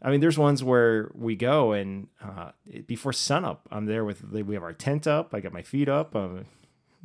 [0.00, 4.22] I mean, there's ones where we go and uh, it- before sunup, I'm there with
[4.30, 5.34] we have our tent up.
[5.34, 6.14] I got my feet up.
[6.14, 6.46] I'm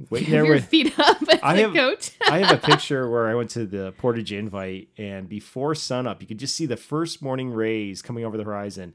[0.09, 0.65] waiting there your with.
[0.65, 2.11] feet up as I have- coach.
[2.29, 6.27] I have a picture where I went to the Portage Invite, and before sunup, you
[6.27, 8.93] could just see the first morning rays coming over the horizon.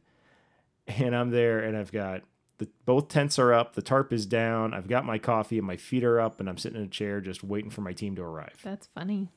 [0.87, 2.23] And I'm there, and I've got
[2.57, 4.73] the both tents are up, the tarp is down.
[4.75, 7.21] I've got my coffee, and my feet are up, and I'm sitting in a chair
[7.21, 9.29] just waiting for my team to arrive That's funny.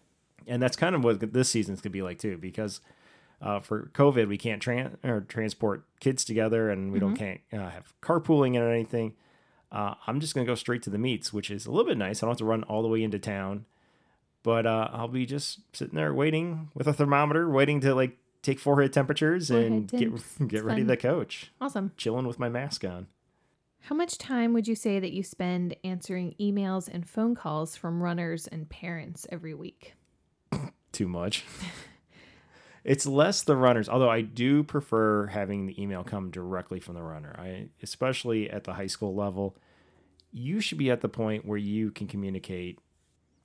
[0.48, 2.82] and that's kind of what this season's gonna be like too because
[3.44, 7.70] uh, for covid we can't tran- or transport kids together and we don't can't uh,
[7.70, 9.14] have carpooling and anything
[9.72, 12.22] uh, i'm just gonna go straight to the meets which is a little bit nice
[12.22, 13.66] i don't have to run all the way into town
[14.44, 18.60] but uh, i'll be just sitting there waiting with a thermometer waiting to like take
[18.60, 20.36] forehead temperatures and temps.
[20.40, 20.88] get get It's ready fun.
[20.88, 21.92] to coach Awesome.
[21.98, 23.08] chilling with my mask on
[23.82, 28.02] How much time would you say that you spend answering emails and phone calls from
[28.02, 29.94] runners and parents every week?
[30.92, 31.46] too much.
[32.84, 37.04] it's less the runners, although I do prefer having the email come directly from the
[37.04, 37.36] runner.
[37.38, 39.56] I especially at the high school level,
[40.32, 42.80] you should be at the point where you can communicate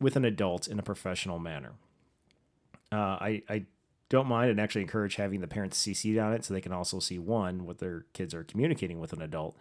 [0.01, 1.73] with an adult in a professional manner.
[2.91, 3.67] Uh, I I
[4.09, 6.99] don't mind and actually encourage having the parents CC'd on it so they can also
[6.99, 9.57] see one what their kids are communicating with an adult,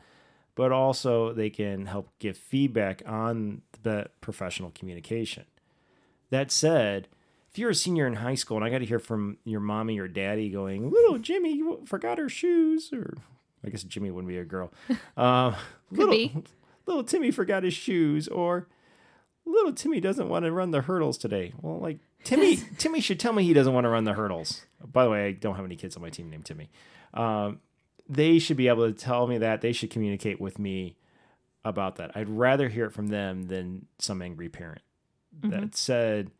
[0.53, 5.45] but also they can help give feedback on the professional communication.
[6.29, 7.07] That said,
[7.55, 9.97] if you're a senior in high school and I got to hear from your mommy
[9.97, 13.15] or daddy going, "Little Jimmy forgot her shoes," or
[13.63, 14.73] I guess Jimmy wouldn't be a girl.
[15.15, 15.55] Uh,
[15.89, 16.35] little, be.
[16.85, 18.67] little Timmy forgot his shoes, or
[19.45, 21.53] little Timmy doesn't want to run the hurdles today.
[21.61, 24.65] Well, like Timmy, Timmy should tell me he doesn't want to run the hurdles.
[24.85, 26.69] By the way, I don't have any kids on my team named Timmy.
[27.13, 27.61] Um,
[28.09, 29.61] they should be able to tell me that.
[29.61, 30.97] They should communicate with me
[31.63, 32.11] about that.
[32.15, 34.81] I'd rather hear it from them than some angry parent.
[35.43, 36.31] That said,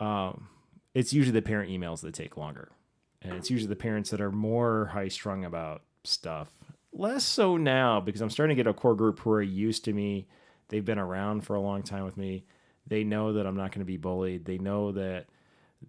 [0.00, 0.48] um,
[0.94, 2.70] it's usually the parent emails that take longer.
[3.22, 6.48] And it's usually the parents that are more high strung about stuff.
[6.92, 9.92] Less so now because I'm starting to get a core group who are used to
[9.92, 10.26] me.
[10.68, 12.44] They've been around for a long time with me.
[12.86, 14.46] They know that I'm not going to be bullied.
[14.46, 15.26] They know that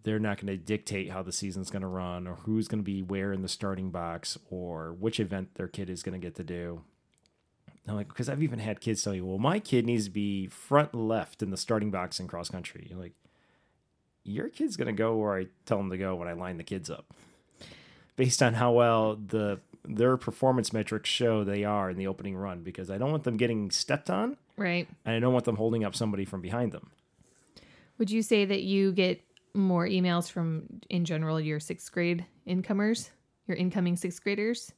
[0.04, 2.84] they're not going to dictate how the season's going to run or who's going to
[2.84, 6.36] be where in the starting box or which event their kid is going to get
[6.36, 6.84] to do.
[7.88, 10.48] I'm like, because I've even had kids tell you, well, my kid needs to be
[10.48, 12.88] front left in the starting box in cross country.
[12.90, 13.14] You're like,
[14.24, 16.64] your kid's going to go where I tell them to go when I line the
[16.64, 17.06] kids up
[18.16, 22.62] based on how well the their performance metrics show they are in the opening run
[22.62, 24.88] because I don't want them getting stepped on Right.
[25.06, 26.92] and I don't want them holding up somebody from behind them.
[27.98, 29.22] Would you say that you get
[29.56, 33.10] more emails from, in general, your sixth grade incomers,
[33.48, 34.72] your incoming sixth graders?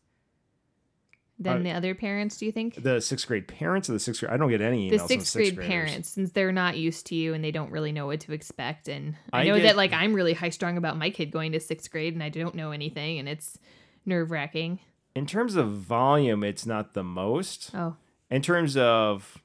[1.39, 2.75] Than Uh, the other parents, do you think?
[2.81, 4.31] The sixth grade parents or the sixth grade?
[4.31, 5.69] I don't get any emails the from sixth grade graders.
[5.69, 8.87] parents, since they're not used to you and they don't really know what to expect.
[8.87, 11.51] And I, I know get- that like I'm really high strung about my kid going
[11.53, 13.57] to sixth grade and I don't know anything and it's
[14.05, 14.79] nerve wracking.
[15.15, 17.71] In terms of volume, it's not the most.
[17.75, 17.95] Oh,
[18.31, 19.37] In terms of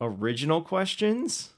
[0.00, 1.52] original questions,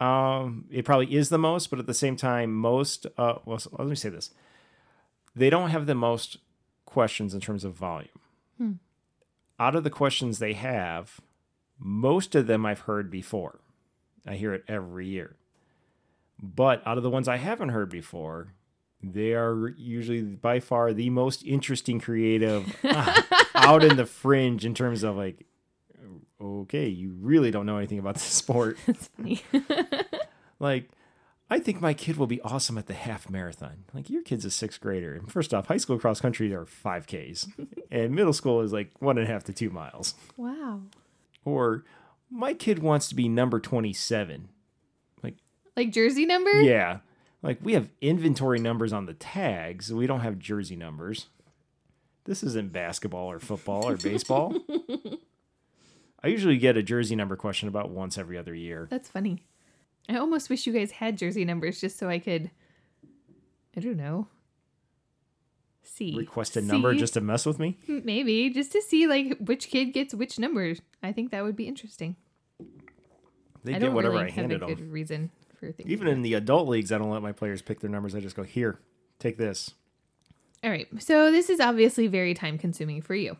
[0.00, 3.06] um, it probably is the most, but at the same time, most.
[3.16, 4.30] Uh, well, let me say this:
[5.34, 6.38] they don't have the most
[6.86, 8.08] questions in terms of volume.
[8.58, 8.72] Hmm.
[9.58, 11.20] Out of the questions they have,
[11.78, 13.60] most of them I've heard before.
[14.26, 15.36] I hear it every year.
[16.40, 18.54] But out of the ones I haven't heard before,
[19.02, 23.22] they are usually by far the most interesting, creative, uh,
[23.54, 25.46] out in the fringe in terms of like,
[26.40, 28.76] okay, you really don't know anything about the sport.
[28.86, 29.42] that's funny.
[30.60, 30.90] Like,
[31.50, 33.84] I think my kid will be awesome at the half marathon.
[33.94, 35.14] Like, your kid's a sixth grader.
[35.14, 37.48] And first off, high school cross country are 5Ks,
[37.90, 40.14] and middle school is like one and a half to two miles.
[40.36, 40.82] wow.
[41.44, 41.84] Or,
[42.30, 44.48] my kid wants to be number 27.
[45.78, 46.50] Like jersey number?
[46.60, 46.98] Yeah.
[47.40, 51.28] Like, we have inventory numbers on the tags, we don't have jersey numbers.
[52.24, 54.54] This isn't basketball or football or baseball.
[56.22, 58.88] I usually get a jersey number question about once every other year.
[58.90, 59.44] That's funny.
[60.08, 62.50] I almost wish you guys had jersey numbers just so I could
[63.76, 64.26] I don't know.
[65.82, 66.14] See.
[66.16, 66.98] Request a number See?
[66.98, 67.76] just to mess with me.
[67.86, 70.80] maybe just to see like which kid gets which numbers.
[71.02, 72.16] I think that would be interesting.
[73.64, 75.90] They I get whatever really I have a handed good reason for thinking.
[75.92, 78.14] Even in the adult leagues, I don't let my players pick their numbers.
[78.14, 78.80] I just go, here,
[79.18, 79.74] take this.
[80.64, 80.88] All right.
[80.98, 83.36] So this is obviously very time consuming for you.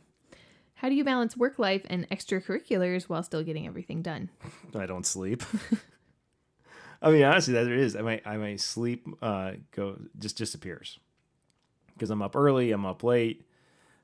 [0.75, 4.31] How do you balance work life and extracurriculars while still getting everything done?
[4.75, 5.43] I don't sleep.
[7.01, 7.95] I mean, honestly, that it is.
[7.95, 10.99] I might, I might sleep, uh, go just disappears
[11.93, 13.45] because I'm up early, I'm up late,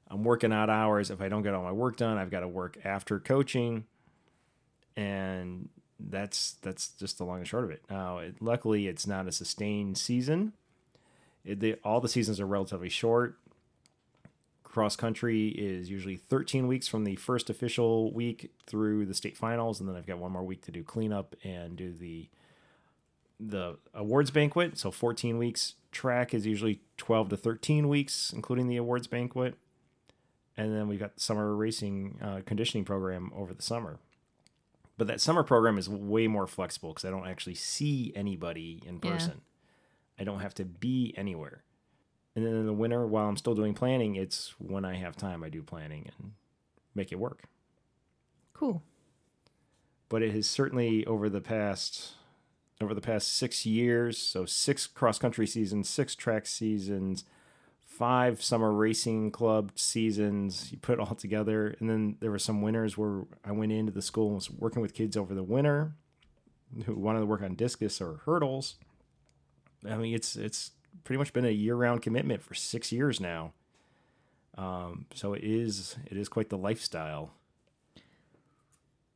[0.09, 1.11] I'm working out hours.
[1.11, 3.85] If I don't get all my work done, I've got to work after coaching,
[4.97, 7.83] and that's that's just the long and short of it.
[7.91, 10.53] Now, it, luckily, it's not a sustained season.
[11.45, 13.39] It, all the seasons are relatively short.
[14.63, 19.79] Cross country is usually 13 weeks from the first official week through the state finals,
[19.79, 22.29] and then I've got one more week to do cleanup and do the
[23.41, 24.79] the awards banquet.
[24.79, 25.75] So 14 weeks.
[25.93, 29.55] Track is usually 12 to 13 weeks, including the awards banquet,
[30.57, 33.99] and then we've got the summer racing uh, conditioning program over the summer.
[34.99, 39.01] But that summer program is way more flexible because I don't actually see anybody in
[39.03, 39.13] Yeah.
[39.13, 39.41] person.
[40.19, 41.63] I don't have to be anywhere.
[42.37, 45.45] And then in the winter, while I'm still doing planning, it's when I have time
[45.45, 46.33] I do planning and
[46.95, 47.45] make it work.
[48.53, 48.83] Cool.
[50.09, 52.15] But it has certainly over the past
[52.85, 57.25] over the past six years, so six cross country seasons, six track seasons,
[57.85, 60.71] five summer racing club seasons.
[60.71, 63.93] You put it all together, and then there were some winters where I went into
[63.93, 65.93] the school and was working with kids over the winter
[66.87, 68.77] who wanted to work on discus or hurdles.
[69.89, 70.73] I mean, it's it's
[71.05, 73.53] pretty much been a year round commitment for six years now.
[74.57, 77.33] Um, so it is it is quite the lifestyle.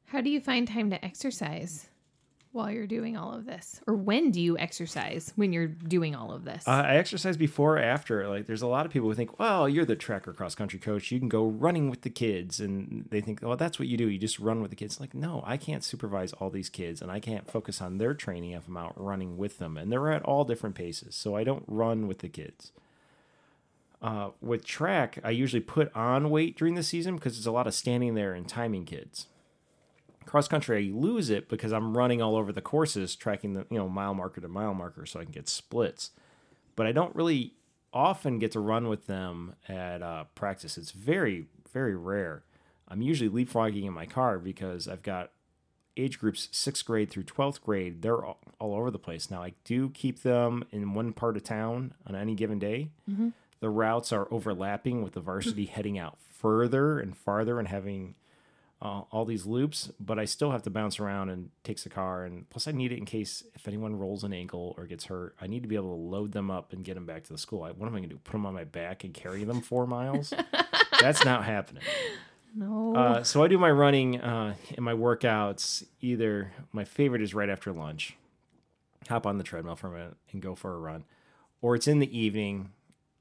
[0.06, 1.88] How do you find time to exercise
[2.52, 3.80] while you're doing all of this?
[3.86, 6.66] Or when do you exercise when you're doing all of this?
[6.66, 8.26] Uh, I exercise before or after.
[8.28, 10.78] Like, there's a lot of people who think, well, you're the track or cross country
[10.78, 11.10] coach.
[11.10, 12.60] You can go running with the kids.
[12.60, 14.08] And they think, well, that's what you do.
[14.08, 14.98] You just run with the kids.
[15.00, 18.52] Like, no, I can't supervise all these kids and I can't focus on their training
[18.52, 19.76] if I'm out running with them.
[19.76, 21.14] And they're at all different paces.
[21.14, 22.72] So I don't run with the kids.
[24.00, 27.66] Uh, with track, I usually put on weight during the season because there's a lot
[27.66, 29.26] of standing there and timing kids.
[30.28, 33.78] Cross country, I lose it because I'm running all over the courses, tracking the you
[33.78, 36.10] know mile marker to mile marker, so I can get splits.
[36.76, 37.54] But I don't really
[37.92, 40.76] often get to run with them at uh, practice.
[40.76, 42.44] It's very very rare.
[42.88, 45.30] I'm usually leapfrogging in my car because I've got
[45.96, 48.02] age groups sixth grade through 12th grade.
[48.02, 49.30] They're all, all over the place.
[49.30, 52.90] Now I do keep them in one part of town on any given day.
[53.60, 58.14] The routes are overlapping with the varsity heading out further and farther and having
[58.80, 62.24] uh, all these loops, but I still have to bounce around and takes the car.
[62.24, 65.34] And plus, I need it in case if anyone rolls an ankle or gets hurt,
[65.40, 67.38] I need to be able to load them up and get them back to the
[67.38, 67.64] school.
[67.64, 68.20] I, what am I going to do?
[68.22, 70.32] Put them on my back and carry them four miles?
[71.00, 71.82] That's not happening.
[72.54, 72.94] no.
[72.94, 75.84] Uh, so I do my running uh, and my workouts.
[76.00, 78.16] Either my favorite is right after lunch,
[79.08, 81.04] hop on the treadmill for a minute and go for a run,
[81.60, 82.70] or it's in the evening,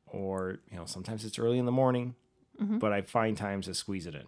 [0.06, 2.14] or you know sometimes it's early in the morning.
[2.80, 4.24] But I find times to squeeze it in.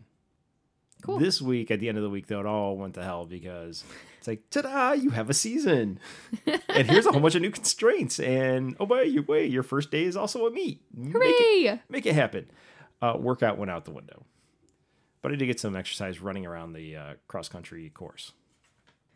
[1.01, 1.19] Cool.
[1.19, 3.85] This week, at the end of the week, though, it all went to hell because
[4.17, 4.91] it's like, ta-da!
[4.91, 5.99] You have a season,
[6.45, 8.19] and here's a whole bunch of new constraints.
[8.19, 10.81] And oh, by your way, your first day is also a meet.
[10.93, 11.81] Make it, Hooray!
[11.87, 12.51] make it happen.
[13.01, 14.25] Uh, workout went out the window,
[15.21, 18.33] but I did get some exercise running around the uh, cross country course.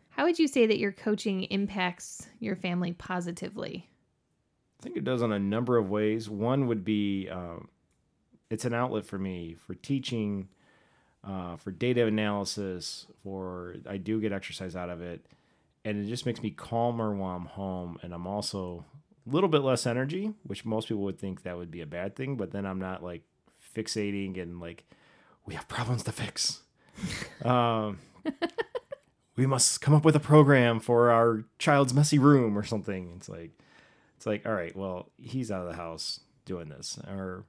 [0.08, 3.90] How would you say that your coaching impacts your family positively?
[4.80, 6.30] I think it does on a number of ways.
[6.30, 7.68] One would be um,
[8.48, 10.48] it's an outlet for me for teaching,
[11.26, 15.24] uh, for data analysis, for I do get exercise out of it,
[15.84, 18.84] and it just makes me calmer while I'm home, and I'm also
[19.26, 22.14] a little bit less energy, which most people would think that would be a bad
[22.14, 23.22] thing, but then I'm not like
[23.74, 24.84] fixating and like
[25.46, 26.60] we have problems to fix.
[27.44, 27.98] um,
[29.36, 33.12] we must come up with a program for our child's messy room or something.
[33.16, 33.52] It's like
[34.16, 36.98] it's like, all right, well, he's out of the house doing this.
[37.06, 37.44] Or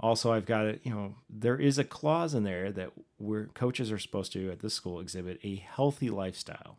[0.00, 3.92] also I've got it, you know, there is a clause in there that we're coaches
[3.92, 6.78] are supposed to at this school exhibit a healthy lifestyle.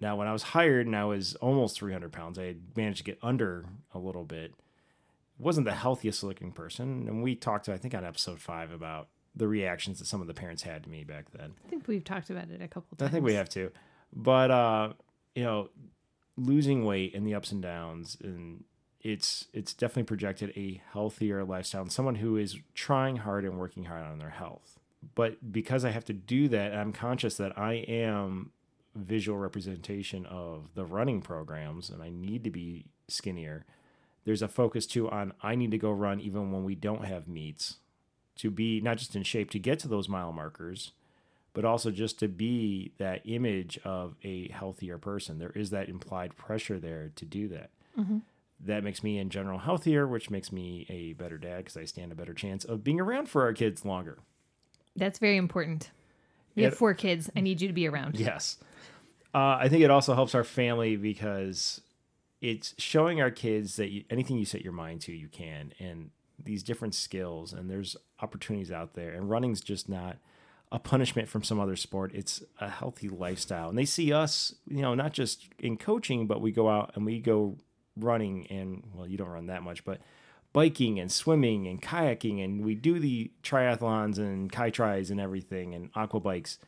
[0.00, 3.04] Now, when I was hired and I was almost 300 pounds, I had managed to
[3.04, 4.54] get under a little bit.
[5.38, 7.06] Wasn't the healthiest looking person.
[7.06, 10.34] And we talked, I think, on episode five about the reactions that some of the
[10.34, 11.52] parents had to me back then.
[11.64, 13.10] I think we've talked about it a couple times.
[13.10, 13.70] I think we have to.
[14.12, 14.92] But uh,
[15.34, 15.68] you know,
[16.36, 18.64] losing weight and the ups and downs and
[19.02, 23.84] it's it's definitely projected a healthier lifestyle and someone who is trying hard and working
[23.84, 24.78] hard on their health.
[25.14, 28.52] But because I have to do that, I'm conscious that I am
[28.94, 33.64] visual representation of the running programs and I need to be skinnier.
[34.24, 37.26] There's a focus too on I need to go run even when we don't have
[37.26, 37.76] meets
[38.36, 40.92] to be not just in shape to get to those mile markers,
[41.52, 45.38] but also just to be that image of a healthier person.
[45.38, 47.70] There is that implied pressure there to do that.
[47.98, 48.18] Mm-hmm.
[48.64, 52.12] That makes me, in general, healthier, which makes me a better dad because I stand
[52.12, 54.18] a better chance of being around for our kids longer.
[54.96, 55.90] That's very important.
[56.54, 57.30] We It- have four kids.
[57.34, 58.18] I need you to be around.
[58.18, 58.58] Yes.
[59.32, 61.80] Uh, I think it also helps our family because
[62.42, 66.10] it's showing our kids that you, anything you set your mind to, you can, and
[66.42, 69.12] these different skills, and there's opportunities out there.
[69.12, 70.16] And running's just not
[70.72, 72.12] a punishment from some other sport.
[72.14, 73.68] It's a healthy lifestyle.
[73.68, 77.04] And they see us, you know, not just in coaching, but we go out and
[77.06, 77.56] we go
[77.96, 80.00] running and, well, you don't run that much, but
[80.52, 82.44] biking and swimming and kayaking.
[82.44, 86.58] And we do the triathlons and kai tries and everything and aqua bikes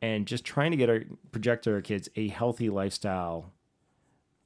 [0.00, 3.52] and just trying to get our project to our kids a healthy lifestyle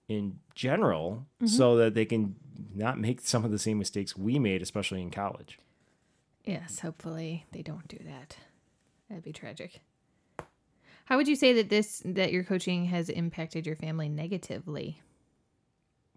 [0.09, 1.47] in general mm-hmm.
[1.47, 2.35] so that they can
[2.75, 5.59] not make some of the same mistakes we made especially in college
[6.49, 8.39] Yes, hopefully they don't do that.
[9.11, 9.83] That'd be tragic.
[11.05, 15.03] How would you say that this that your coaching has impacted your family negatively?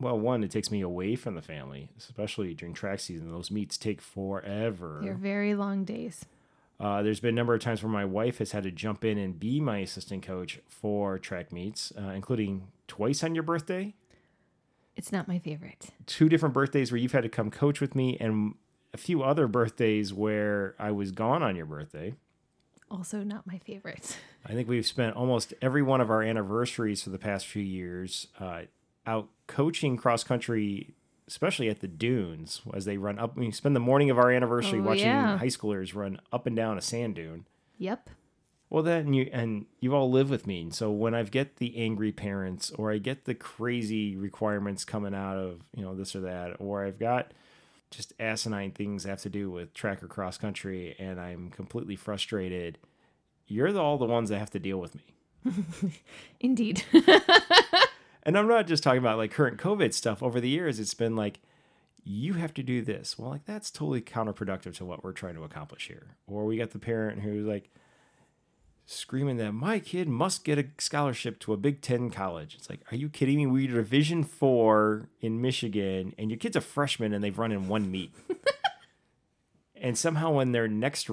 [0.02, 3.78] Well one it takes me away from the family especially during track season those meets
[3.78, 6.26] take forever They're very long days.
[6.80, 9.18] uh, there's been a number of times where my wife has had to jump in
[9.18, 13.94] and be my assistant coach for track meets uh, including twice on your birthday
[14.96, 15.90] It's not my favorite.
[16.06, 18.56] two different birthdays where you've had to come coach with me and
[18.94, 22.14] a few other birthdays where I was gone on your birthday.
[22.90, 24.18] Also not my favorite.
[24.46, 28.28] I think we've spent almost every one of our anniversaries for the past few years
[28.38, 28.64] uh,
[29.08, 30.94] out coaching cross country,
[31.28, 33.38] especially at the dunes as they run up.
[33.38, 35.38] We spend the morning of our anniversary Oh, watching yeah.
[35.38, 37.46] high schoolers run up and down a sand dune.
[37.78, 38.10] Yep.
[38.70, 41.76] Well, then you and you all live with me, and so when I get the
[41.78, 46.22] angry parents, or I get the crazy requirements coming out of you know this or
[46.22, 47.34] that, or I've got
[47.90, 52.78] just asinine things have to do with track or cross country, and I'm completely frustrated.
[53.46, 55.52] You're the, all the ones that have to deal with me,
[56.40, 56.84] Indeed.
[58.24, 60.22] and I'm not just talking about like current COVID stuff.
[60.22, 61.40] Over the years, it's been like
[62.04, 63.18] you have to do this.
[63.18, 66.16] Well, like that's totally counterproductive to what we're trying to accomplish here.
[66.28, 67.70] Or we got the parent who's like
[68.86, 72.56] screaming that my kid must get a scholarship to a Big Ten college.
[72.56, 73.48] It's like, are you kidding me?
[73.48, 77.90] We're Division Four in Michigan, and your kid's a freshman, and they've run in one
[77.90, 78.14] meet.
[79.76, 81.10] and somehow, in their next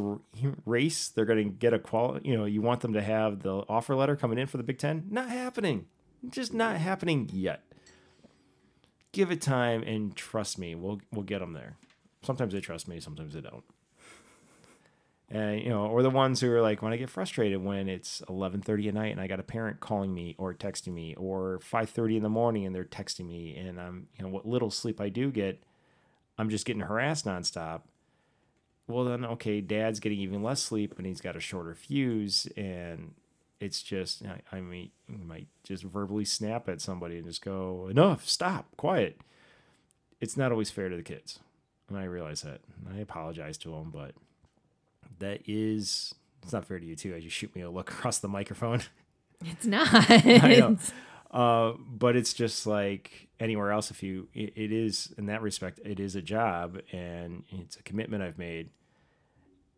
[0.67, 2.19] race, they're going to get a qual.
[2.23, 4.79] You know, you want them to have the offer letter coming in for the Big
[4.79, 5.07] Ten.
[5.11, 5.87] Not happening.
[6.29, 7.63] Just not happening yet.
[9.13, 11.77] Give it time, and trust me, we'll we'll get them there.
[12.23, 13.65] Sometimes they trust me, sometimes they don't
[15.31, 18.23] and you know or the ones who are like when i get frustrated when it's
[18.29, 22.17] 11.30 at night and i got a parent calling me or texting me or 5.30
[22.17, 25.09] in the morning and they're texting me and i'm you know what little sleep i
[25.09, 25.63] do get
[26.39, 27.83] i'm just getting harassed nonstop
[28.87, 33.13] well then okay dad's getting even less sleep and he's got a shorter fuse and
[33.61, 37.89] it's just i, I mean you might just verbally snap at somebody and just go
[37.91, 39.21] enough stop quiet
[40.21, 41.41] it's not always fair to the kids
[41.89, 44.13] and i realize that and i apologize to them but
[45.19, 48.19] that is it's not fair to you too as you shoot me a look across
[48.19, 48.83] the microphone
[49.45, 50.09] It's not.
[50.25, 50.77] know.
[51.31, 53.91] Uh, but it's just like anywhere else.
[53.91, 57.83] If you, it, it is in that respect, it is a job and it's a
[57.83, 58.71] commitment I've made,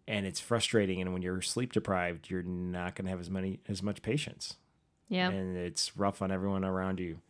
[0.08, 1.00] and it's frustrating.
[1.00, 4.56] And when you're sleep deprived, you're not going to have as many as much patience,
[5.08, 5.30] Yeah.
[5.30, 7.20] and it's rough on everyone around you.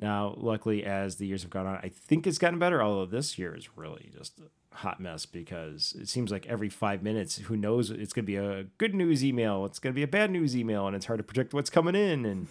[0.00, 2.80] Now, luckily, as the years have gone on, I think it's gotten better.
[2.82, 7.02] Although this year is really just a hot mess because it seems like every five
[7.02, 7.90] minutes, who knows?
[7.90, 10.56] It's going to be a good news email, it's going to be a bad news
[10.56, 12.24] email, and it's hard to predict what's coming in.
[12.24, 12.46] And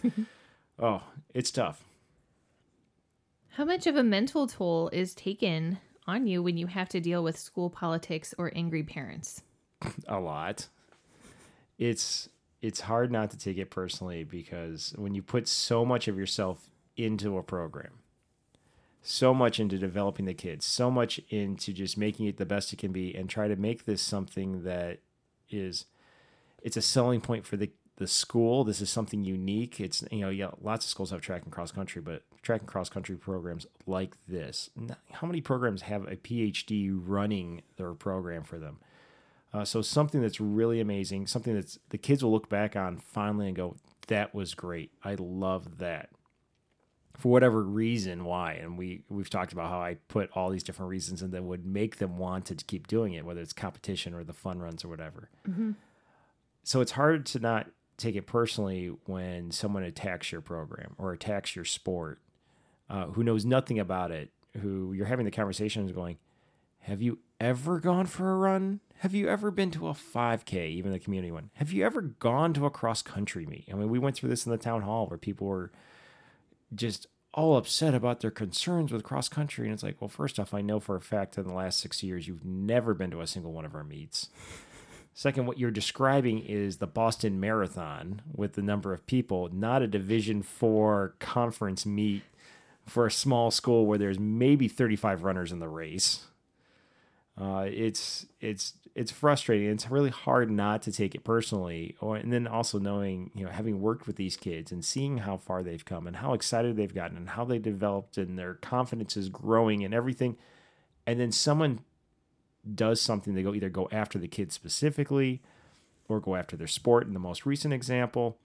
[0.80, 1.04] oh,
[1.34, 1.86] it's tough.
[3.52, 7.24] How much of a mental toll is taken on you when you have to deal
[7.24, 9.42] with school politics or angry parents?
[10.08, 10.68] a lot.
[11.78, 12.30] It's
[12.62, 16.70] it's hard not to take it personally because when you put so much of yourself
[16.96, 18.00] into a program,
[19.04, 22.80] so much into developing the kids, so much into just making it the best it
[22.80, 25.00] can be and try to make this something that
[25.50, 25.86] is
[26.62, 28.64] it's a selling point for the the school.
[28.64, 29.80] This is something unique.
[29.80, 32.68] It's you know, yeah, lots of schools have track and cross country, but track and
[32.68, 34.70] cross country programs like this.
[35.12, 38.80] How many programs have a PhD running their program for them?
[39.58, 43.48] Uh, so something that's really amazing, something that's the kids will look back on finally
[43.48, 44.92] and go, "That was great.
[45.04, 46.12] I love that."
[47.16, 48.54] For whatever reason, why?
[48.54, 51.66] And we we've talked about how I put all these different reasons and that would
[51.66, 54.90] make them want to keep doing it, whether it's competition or the fun runs or
[54.90, 55.32] whatever.
[56.64, 61.56] So it's hard to not take it personally when someone attacks your program or attacks
[61.56, 62.20] your sport,
[62.92, 64.30] uh, who knows nothing about it.
[64.62, 66.20] Who you're having the conversations going,
[66.82, 68.82] have you ever gone for a run?
[69.02, 71.52] Have you ever been to a 5K, even the community one?
[71.56, 73.66] Have you ever gone to a cross country meet?
[73.72, 75.72] I mean, we went through this in the town hall where people were
[76.74, 79.68] just all upset about their concerns with cross country.
[79.68, 82.02] And it's like, well, first off, I know for a fact in the last six
[82.02, 84.30] years, you've never been to a single one of our meets.
[85.14, 89.88] Second, what you're describing is the Boston Marathon with the number of people, not a
[89.88, 92.24] Division Four conference meet
[92.88, 96.26] for a small school where there's maybe 35 runners in the race.
[97.40, 99.70] Uh, it's it's it's frustrating.
[99.70, 103.52] It's really hard not to take it personally, or and then also knowing you know
[103.52, 106.94] having worked with these kids and seeing how far they've come and how excited they've
[106.94, 110.36] gotten and how they developed and their confidence is growing and everything,
[111.06, 111.82] and then someone
[112.74, 115.42] does something they go either go after the kids specifically
[116.10, 117.06] or go after their sport.
[117.06, 118.38] In the most recent example,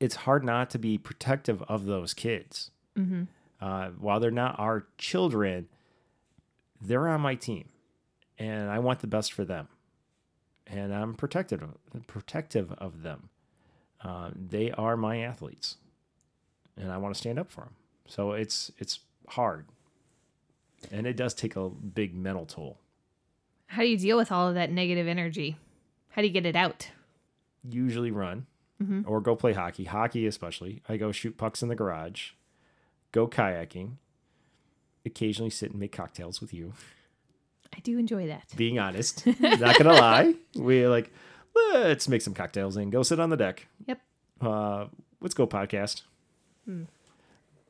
[0.00, 2.72] it's hard not to be protective of those kids.
[3.60, 5.68] Uh, while they're not our children,
[6.82, 7.68] they're on my team
[8.40, 9.68] and I want the best for them,
[10.66, 13.28] and I'm protective of, protective of them.
[14.02, 15.76] Uh, they are my athletes,
[16.76, 17.74] and I want to stand up for them.
[18.08, 19.66] So it's it's hard,
[20.90, 22.78] and it does take a big mental toll.
[23.66, 25.56] How do you deal with all of that negative energy?
[26.08, 26.88] How do you get it out?
[27.68, 28.46] Usually run
[29.06, 29.84] or go play hockey.
[29.84, 30.82] Hockey especially.
[30.88, 32.30] I go shoot pucks in the garage,
[33.12, 33.96] go kayaking,
[35.04, 36.72] occasionally sit and make cocktails with you.
[37.74, 38.44] I do enjoy that.
[38.56, 39.26] being honest.
[39.40, 40.34] Not gonna lie.
[40.56, 41.10] We like
[41.72, 43.66] let's make some cocktails and go sit on the deck.
[43.86, 44.00] Yep.
[44.40, 44.86] Uh,
[45.20, 46.02] let's go podcast.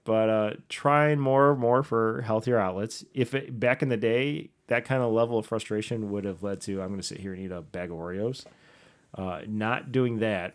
[0.05, 3.05] But uh, trying more and more for healthier outlets.
[3.14, 6.61] If it, back in the day, that kind of level of frustration would have led
[6.62, 8.44] to I'm going to sit here and eat a bag of Oreos.
[9.14, 10.55] Uh, not doing that,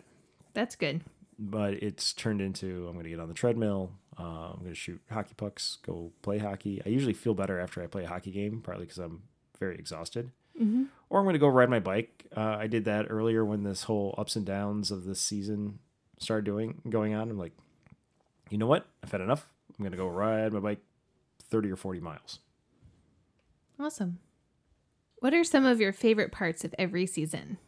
[0.54, 1.02] That's good.
[1.38, 3.92] but it's turned into I'm going to get on the treadmill.
[4.18, 4.22] Uh,
[4.52, 6.80] I'm going to shoot hockey pucks, go play hockey.
[6.84, 9.22] I usually feel better after I play a hockey game, partly because I'm
[9.58, 10.30] very exhausted.
[11.10, 12.26] Or I'm going to go ride my bike.
[12.34, 15.78] Uh, I did that earlier when this whole ups and downs of this season
[16.18, 17.30] started doing going on.
[17.30, 17.52] I'm like,
[18.48, 18.86] you know what?
[19.04, 19.46] I've had enough.
[19.70, 20.80] I'm going to go ride my bike
[21.50, 22.38] 30 or 40 miles.
[23.78, 24.18] Awesome.
[25.18, 27.58] What are some of your favorite parts of every season?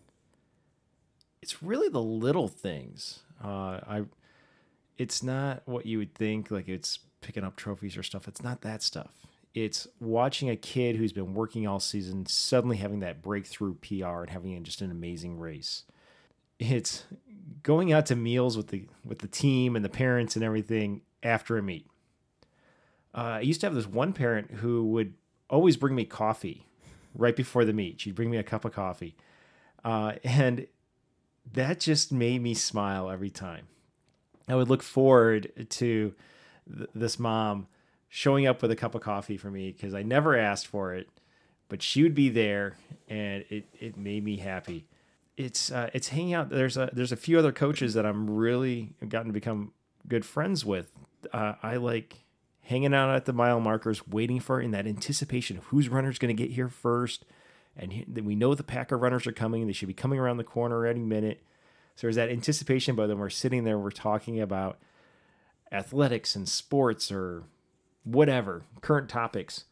[1.43, 3.20] it's really the little things.
[3.43, 4.03] Uh, I,
[4.97, 6.51] it's not what you would think.
[6.51, 8.28] Like it's picking up trophies or stuff.
[8.28, 9.26] It's not that stuff.
[9.55, 14.30] It's watching a kid who's been working all season suddenly having that breakthrough PR and
[14.30, 15.84] having just an amazing race.
[16.59, 17.05] It's
[17.62, 21.57] going out to meals with the with the team and the parents and everything after
[21.57, 21.86] a meet.
[23.14, 25.14] Uh, I used to have this one parent who would
[25.49, 26.66] always bring me coffee
[27.14, 28.01] right before the meet.
[28.01, 29.16] She'd bring me a cup of coffee,
[29.84, 30.66] uh, and
[31.53, 33.66] that just made me smile every time.
[34.49, 36.14] I would look forward to
[36.76, 37.66] th- this mom
[38.09, 41.09] showing up with a cup of coffee for me because I never asked for it,
[41.69, 42.77] but she would be there,
[43.09, 44.87] and it it made me happy.
[45.37, 46.51] It's uh, it's hanging out.
[46.51, 49.73] There's a there's a few other coaches that I'm really gotten to become
[50.07, 50.91] good friends with.
[51.33, 52.25] Uh, I like
[52.63, 56.35] hanging out at the mile markers, waiting for in that anticipation of whose runner's going
[56.35, 57.25] to get here first
[57.79, 59.67] and then we know the Packer runners are coming.
[59.67, 61.43] They should be coming around the corner any minute.
[61.95, 64.79] So there's that anticipation, but then we're sitting there, we're talking about
[65.71, 67.45] athletics and sports or
[68.05, 69.64] whatever current topics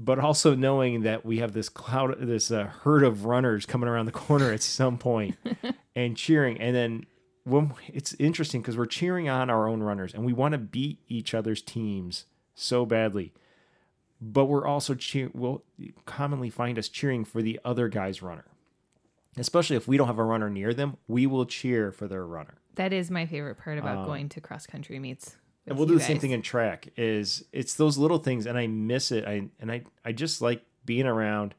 [0.00, 4.06] but also knowing that we have this cloud this uh, herd of runners coming around
[4.06, 5.36] the corner at some point
[5.96, 6.60] and cheering.
[6.60, 7.06] And then
[7.42, 11.00] when it's interesting because we're cheering on our own runners and we want to beat
[11.08, 13.32] each other's teams so badly
[14.20, 15.64] but we're also cheer we'll
[16.06, 18.44] commonly find us cheering for the other guy's runner.
[19.36, 22.54] Especially if we don't have a runner near them we will cheer for their runner.
[22.76, 25.36] That is my favorite part about going to cross country meets.
[25.68, 28.66] And we'll do the same thing in track is it's those little things and i
[28.66, 29.24] miss it.
[29.26, 31.54] I and i i just like being around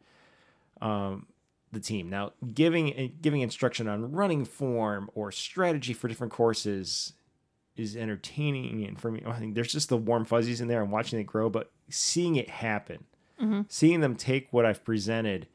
[0.82, 1.26] um
[1.72, 2.10] the team.
[2.10, 7.14] Now giving giving instruction on running form or strategy for different courses
[7.76, 9.22] is entertaining and for me.
[9.26, 12.36] I think there's just the warm fuzzies in there and watching it grow but seeing
[12.36, 13.06] it happen
[13.70, 15.48] seeing them take what i've presented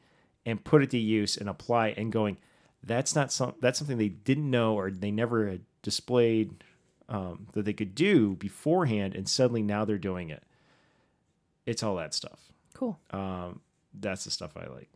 [0.43, 2.35] and put it to use and apply and going
[2.83, 6.63] that's not some that's something they didn't know or they never had displayed
[7.09, 10.43] um, that they could do beforehand and suddenly now they're doing it
[11.65, 12.99] it's all that stuff Cool.
[13.11, 13.61] um,
[13.93, 14.89] that's the stuff i like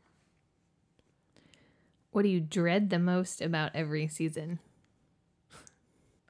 [2.12, 4.60] What do you dread the most about every season?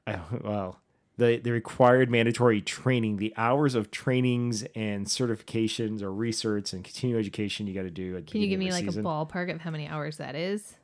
[0.06, 0.80] I, well
[1.16, 7.20] the, the required mandatory training the hours of trainings and certifications or research and continuing
[7.20, 9.04] education you got to do at Can you give me like season.
[9.04, 10.76] a ballpark of how many hours that is?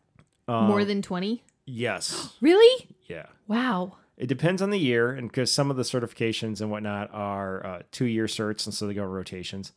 [0.49, 1.43] Um, More than 20?
[1.65, 2.89] yes Really?
[3.07, 3.97] yeah Wow.
[4.17, 7.83] It depends on the year, and because some of the certifications and whatnot are uh,
[7.93, 9.73] two year certs, and so they go rotations.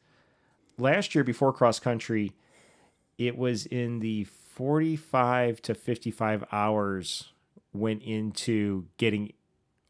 [0.77, 2.31] Last year, before cross country,
[3.17, 7.33] it was in the 45 to 55 hours
[7.73, 9.33] went into getting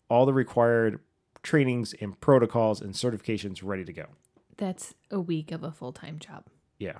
[0.10, 1.00] all the required
[1.43, 4.06] trainings and protocols and certifications ready to go.
[4.58, 6.45] That's a week of a full time job.
[6.80, 6.97] Yeah,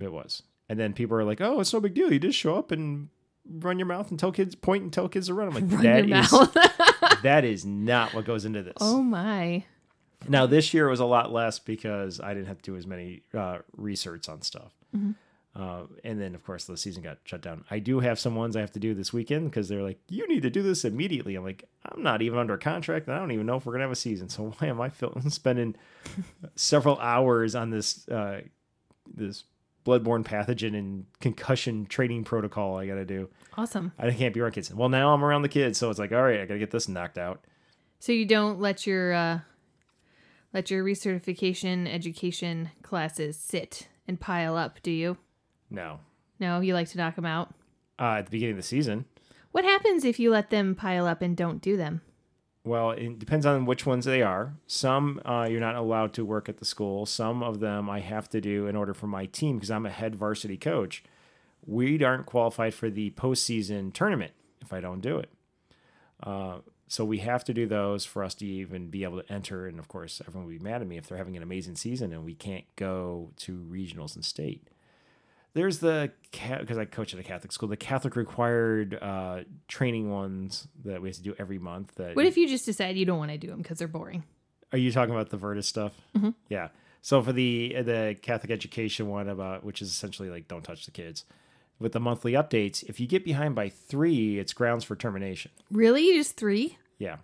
[0.00, 0.42] it was.
[0.68, 2.12] And then people are like, "Oh, it's no big deal.
[2.12, 3.08] You just show up and
[3.48, 5.82] run your mouth and tell kids, point and tell kids to run." I'm like, Run
[5.82, 6.30] "That is
[7.22, 9.64] that is not what goes into this." oh my.
[10.28, 13.22] Now this year was a lot less because I didn't have to do as many
[13.32, 14.72] uh, research on stuff.
[15.56, 17.64] Uh, and then of course the season got shut down.
[17.70, 20.28] I do have some ones I have to do this weekend because they're like, you
[20.28, 21.34] need to do this immediately.
[21.34, 23.06] I'm like, I'm not even under contract.
[23.06, 24.28] And I don't even know if we're gonna have a season.
[24.28, 25.74] So why am I fil- spending
[26.54, 28.42] several hours on this uh,
[29.12, 29.44] this
[29.86, 33.28] bloodborne pathogen and concussion training protocol I got to do?
[33.56, 33.92] Awesome.
[33.98, 34.72] I can't be around kids.
[34.74, 36.70] Well, now I'm around the kids, so it's like, all right, I got to get
[36.70, 37.44] this knocked out.
[38.00, 39.40] So you don't let your uh
[40.52, 45.16] let your recertification education classes sit and pile up, do you?
[45.70, 46.00] No,
[46.40, 47.54] No, you like to knock them out.
[47.98, 49.04] uh, at the beginning of the season.
[49.52, 52.00] What happens if you let them pile up and don't do them?
[52.68, 54.52] Well, it depends on which ones they are.
[54.66, 57.06] Some uh, you're not allowed to work at the school.
[57.06, 59.90] Some of them I have to do in order for my team because I'm a
[59.90, 61.02] head varsity coach.
[61.64, 65.30] We aren't qualified for the postseason tournament if I don't do it.
[66.22, 66.58] Uh,
[66.88, 69.66] so we have to do those for us to even be able to enter.
[69.66, 72.12] And of course, everyone will be mad at me if they're having an amazing season
[72.12, 74.68] and we can't go to regionals and state.
[75.54, 80.68] There's the because I coach at a Catholic school, the Catholic required uh, training ones
[80.84, 81.94] that we have to do every month.
[81.96, 84.24] That What if you just decide you don't want to do them because they're boring?
[84.70, 85.94] are you talking about the Virtus stuff?
[86.14, 86.34] Mhm.
[86.50, 86.68] Yeah.
[87.00, 90.90] So for the the Catholic education one about which is essentially like don't touch the
[90.90, 91.24] kids,
[91.78, 95.50] with the monthly updates, if you get behind by three, it's grounds for termination.
[95.70, 96.12] Really?
[96.12, 96.76] Just three?
[96.98, 97.16] Yeah,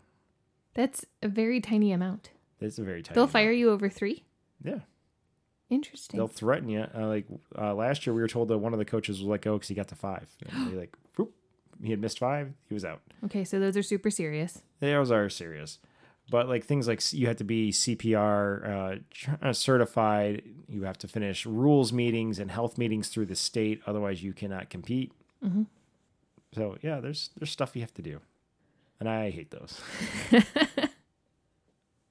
[0.74, 2.30] That's a very tiny amount.
[2.60, 3.14] it's a very tight.
[3.14, 3.32] They'll amount.
[3.32, 4.22] fire you over three?
[4.62, 4.78] Yeah,
[5.70, 6.18] Interesting.
[6.18, 6.86] they'll threaten you.
[6.94, 7.26] Uh, like
[7.58, 9.68] uh, last year, we were told that one of the coaches was let go because
[9.68, 10.28] he got to five.
[10.50, 11.32] And they like, whoop,
[11.82, 13.00] he had missed five, he was out.
[13.24, 14.62] Okay, so those are super serious.
[14.80, 15.78] Those are serious.
[16.30, 19.02] But like things like you have to be CPR
[19.42, 23.82] uh, uh, certified, you have to finish rules meetings and health meetings through the state,
[23.86, 25.12] otherwise you cannot compete.
[25.44, 25.66] Mhm.
[26.54, 28.20] So yeah, there's there's stuff you have to do,
[29.00, 29.80] and I hate those.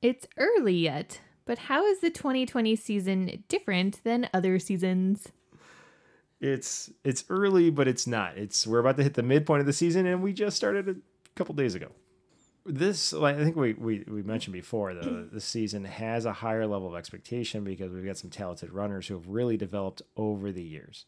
[0.02, 5.30] It's early yet, but how is the 2020 season different than other seasons?
[6.40, 8.38] It's it's early, but it's not.
[8.38, 10.96] It's we're about to hit the midpoint of the season, and we just started a
[11.36, 11.88] couple days ago.
[12.66, 16.88] This, I think we, we, we mentioned before, though, this season has a higher level
[16.88, 21.06] of expectation because we've got some talented runners who have really developed over the years.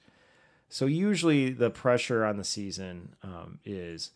[0.67, 4.11] So usually the pressure on the season um, is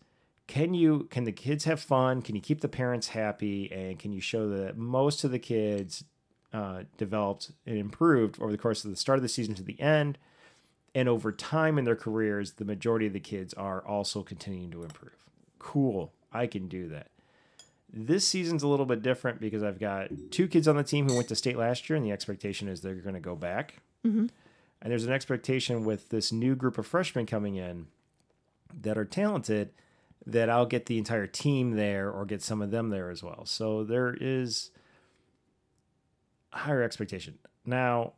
[0.50, 2.22] can you can the kids have fun?
[2.22, 3.70] Can you keep the parents happy?
[3.70, 6.02] And can you show that most of the kids
[6.52, 9.80] uh, developed and improved over the course of the start of the season to the
[9.80, 10.18] end?
[10.92, 14.82] And over time in their careers, the majority of the kids are also continuing to
[14.82, 15.14] improve.
[15.60, 16.12] Cool.
[16.32, 17.06] I can do that.
[17.92, 21.14] This season's a little bit different because I've got two kids on the team who
[21.14, 23.76] went to state last year, and the expectation is they're going to go back.
[24.04, 24.30] Mhm.
[24.82, 27.86] And there's an expectation with this new group of freshmen coming in
[28.82, 29.70] that are talented
[30.30, 33.44] that I'll get the entire team there or get some of them there as well.
[33.46, 34.70] So there is
[36.52, 37.38] higher expectation.
[37.64, 38.12] Now,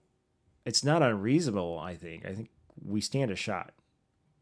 [0.64, 2.26] it's not unreasonable, I think.
[2.26, 2.50] I think
[2.84, 3.72] we stand a shot,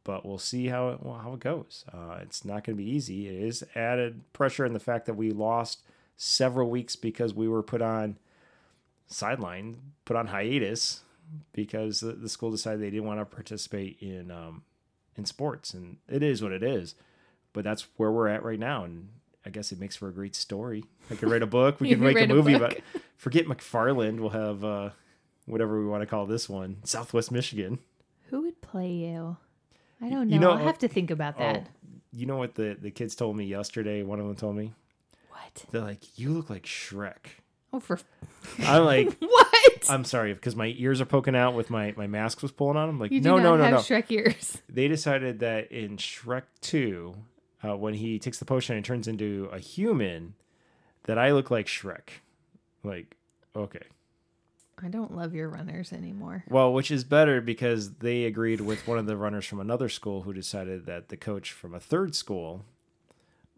[0.05, 1.85] but we'll see how it, well, how it goes.
[1.93, 3.29] Uh, it's not going to be easy.
[3.29, 5.83] It is added pressure in the fact that we lost
[6.17, 8.19] several weeks because we were put on
[9.07, 11.01] sideline, put on hiatus
[11.53, 14.63] because the, the school decided they didn't want to participate in um,
[15.17, 16.95] in sports, and it is what it is.
[17.53, 19.09] But that's where we're at right now, and
[19.45, 20.85] I guess it makes for a great story.
[21.11, 21.81] I could write a book.
[21.81, 22.81] We could make a a movie, but
[23.17, 24.21] forget McFarland.
[24.21, 24.91] We'll have uh,
[25.47, 27.79] whatever we want to call this one, Southwest Michigan.
[28.29, 29.37] Who would play you?
[30.01, 30.35] I don't know.
[30.35, 31.67] You know, I'll have to think about that.
[31.67, 34.03] Oh, you know what the the kids told me yesterday?
[34.03, 34.73] One of them told me
[35.31, 35.65] What?
[35.71, 37.41] they're like, "You look like Shrek."
[37.73, 37.99] Oh, for
[38.61, 39.87] I'm like, what?
[39.89, 42.89] I'm sorry because my ears are poking out with my my mask was pulling on.
[42.89, 43.77] I'm like, you no, no, no, no.
[43.79, 44.61] Shrek ears.
[44.69, 47.15] they decided that in Shrek 2,
[47.65, 50.35] uh, when he takes the potion and turns into a human,
[51.05, 52.21] that I look like Shrek.
[52.83, 53.17] Like,
[53.55, 53.83] okay.
[54.83, 56.45] I don't love your runners anymore.
[56.49, 60.23] Well, which is better because they agreed with one of the runners from another school
[60.23, 62.65] who decided that the coach from a third school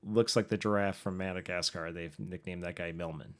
[0.05, 1.93] looks like the giraffe from Madagascar.
[1.93, 3.35] They've nicknamed that guy Melman.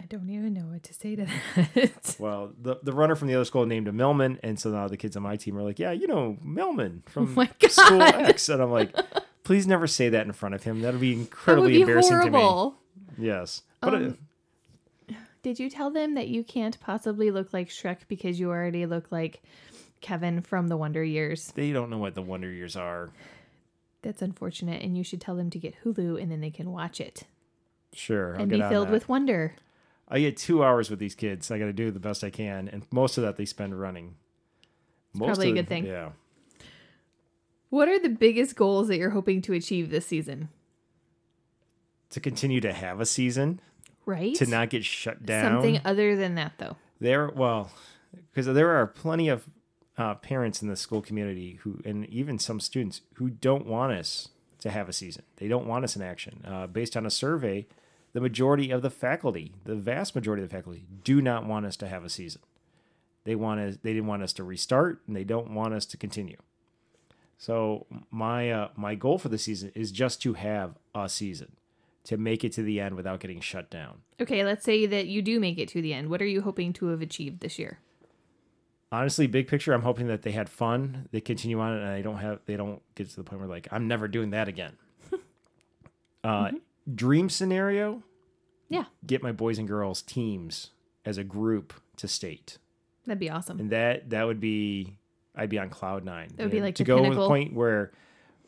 [0.00, 2.14] I don't even know what to say to that.
[2.18, 4.96] Well, the, the runner from the other school named him Melman, and so now the
[4.96, 8.62] kids on my team are like, "Yeah, you know Melman from Oh School X," and
[8.62, 8.94] I'm like,
[9.50, 10.80] "Please never say that in front of him.
[10.80, 12.78] That'll be that would incredibly be embarrassing horrible.
[13.16, 14.18] to me." Yes, but Um,
[15.08, 18.86] it, Did you tell them that you can't possibly look like Shrek because you already
[18.86, 19.42] look like
[20.00, 21.50] Kevin from the Wonder Years?
[21.56, 23.10] they don't know what the Wonder Years are.
[24.02, 27.00] That's unfortunate, and you should tell them to get Hulu and then they can watch
[27.00, 27.24] it
[27.92, 29.56] Sure, I'll and be filled with wonder.
[30.06, 31.50] I get two hours with these kids.
[31.50, 34.14] I got to do the best I can, and most of that they spend running.
[35.12, 35.86] Most probably a good thing.
[35.86, 36.10] Yeah.
[37.70, 40.48] What are the biggest goals that you're hoping to achieve this season?
[42.10, 43.60] To continue to have a season,
[44.04, 44.34] Right?
[44.34, 45.54] to not get shut down.
[45.54, 46.76] Something other than that, though.
[47.00, 47.70] There, well,
[48.32, 49.48] because there are plenty of
[49.96, 54.28] uh, parents in the school community who, and even some students who don't want us
[54.60, 55.22] to have a season.
[55.36, 56.44] They don't want us in action.
[56.46, 57.66] Uh, based on a survey,
[58.12, 61.76] the majority of the faculty, the vast majority of the faculty, do not want us
[61.76, 62.42] to have a season.
[63.24, 63.78] They want us.
[63.82, 66.38] They didn't want us to restart, and they don't want us to continue.
[67.40, 71.56] So my uh, my goal for the season is just to have a season,
[72.04, 74.02] to make it to the end without getting shut down.
[74.20, 76.10] Okay, let's say that you do make it to the end.
[76.10, 77.78] What are you hoping to have achieved this year?
[78.92, 81.08] honestly, big picture, I'm hoping that they had fun.
[81.12, 83.68] They continue on and I don't have they don't get to the point where like
[83.70, 84.76] I'm never doing that again.
[86.24, 86.50] uh,
[86.94, 88.02] Dream scenario:
[88.68, 90.70] Yeah, get my boys and girls teams
[91.04, 92.58] as a group to state,
[93.06, 93.60] that'd be awesome.
[93.60, 94.96] and that that would be
[95.36, 96.28] I'd be on cloud nine.
[96.36, 97.92] That would be like to go to the point where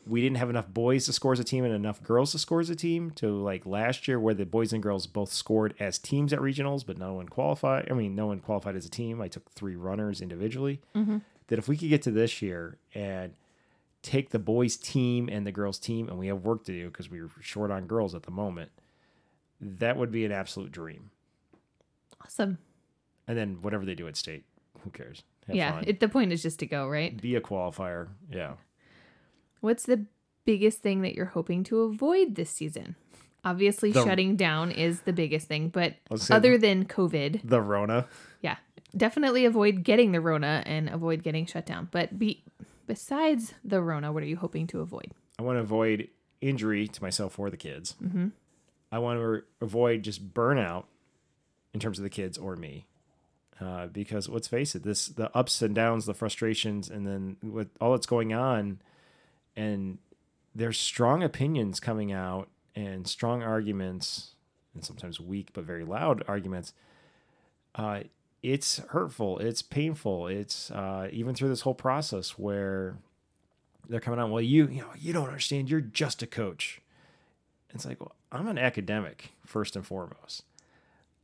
[0.05, 2.59] we didn't have enough boys to score as a team and enough girls to score
[2.59, 5.97] as a team to like last year where the boys and girls both scored as
[5.97, 9.21] teams at regionals but no one qualified i mean no one qualified as a team
[9.21, 11.19] i took three runners individually Mm-hmm.
[11.47, 13.31] that if we could get to this year and
[14.01, 17.09] take the boys team and the girls team and we have work to do because
[17.09, 18.71] we're short on girls at the moment
[19.61, 21.11] that would be an absolute dream
[22.21, 22.57] Awesome.
[23.25, 24.43] and then whatever they do at state
[24.83, 27.19] who cares Have yeah, it, the point is just to go, right?
[27.21, 28.53] be a qualifier yeah
[29.61, 30.05] What's the
[30.45, 32.95] biggest thing that you're hoping to avoid this season?
[33.45, 35.95] Obviously, The- shutting down is the biggest thing, but
[36.29, 38.07] other than COVID, the rona
[38.41, 38.57] yeah,
[38.95, 41.87] definitely avoid getting the Rona and avoid getting shut down.
[41.91, 42.43] But be
[42.85, 45.11] besides the Rona, what are you hoping to avoid?
[45.39, 46.09] I want to avoid
[46.41, 47.95] injury to myself or the kids.
[48.03, 48.27] Mm-hmm.
[48.91, 50.83] I want to avoid just burnout
[51.73, 52.85] in terms of the kids or me.
[53.61, 57.69] Uh, because let's face it, this the ups and downs, the frustrations, and then with
[57.79, 58.79] all that's going on,
[59.55, 59.99] and
[60.55, 64.35] there's strong opinions coming out and strong arguments,
[64.73, 66.73] and sometimes weak but very loud arguments.
[67.75, 68.01] Uh,
[68.41, 69.39] it's hurtful.
[69.39, 70.27] It's painful.
[70.27, 72.97] It's uh, even through this whole process where
[73.87, 74.29] they're coming out.
[74.29, 75.69] Well, you you know you don't understand.
[75.69, 76.81] You're just a coach.
[77.73, 80.43] It's like well, I'm an academic first and foremost.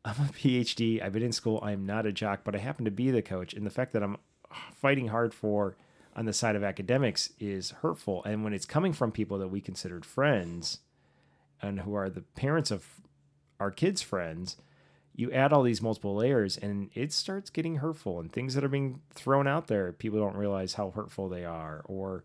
[0.06, 1.04] I'm a PhD.
[1.04, 1.60] I've been in school.
[1.62, 3.54] I'm not a jock, but I happen to be the coach.
[3.54, 4.18] And the fact that I'm
[4.76, 5.76] fighting hard for
[6.16, 8.24] on the side of academics is hurtful.
[8.24, 10.80] And when it's coming from people that we considered friends
[11.62, 12.86] and who are the parents of
[13.60, 14.56] our kids' friends,
[15.14, 18.20] you add all these multiple layers and it starts getting hurtful.
[18.22, 21.82] And things that are being thrown out there, people don't realize how hurtful they are.
[21.86, 22.24] Or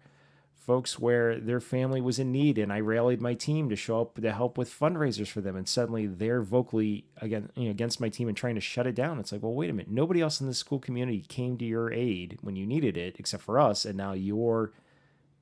[0.64, 4.14] folks where their family was in need and I rallied my team to show up
[4.20, 8.08] to help with fundraisers for them and suddenly they're vocally again you know, against my
[8.08, 9.18] team and trying to shut it down.
[9.18, 9.92] It's like, well, wait a minute.
[9.92, 13.42] Nobody else in the school community came to your aid when you needed it except
[13.42, 14.72] for us and now you're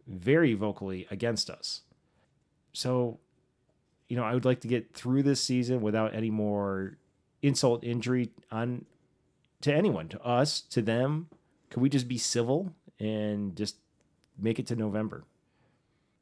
[0.08, 1.82] very vocally against us.
[2.72, 3.20] so,
[4.08, 6.98] you know, I would like to get through this season without any more
[7.40, 8.84] insult, injury on
[9.62, 11.28] to anyone, to us, to them.
[11.70, 13.76] Could we just be civil and just
[14.42, 15.24] make it to November?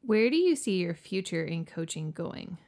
[0.03, 2.59] Where do you see your future in coaching going?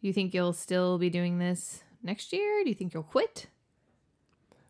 [0.00, 2.62] Do you think you'll still be doing this next year?
[2.64, 3.46] Do you think you'll quit?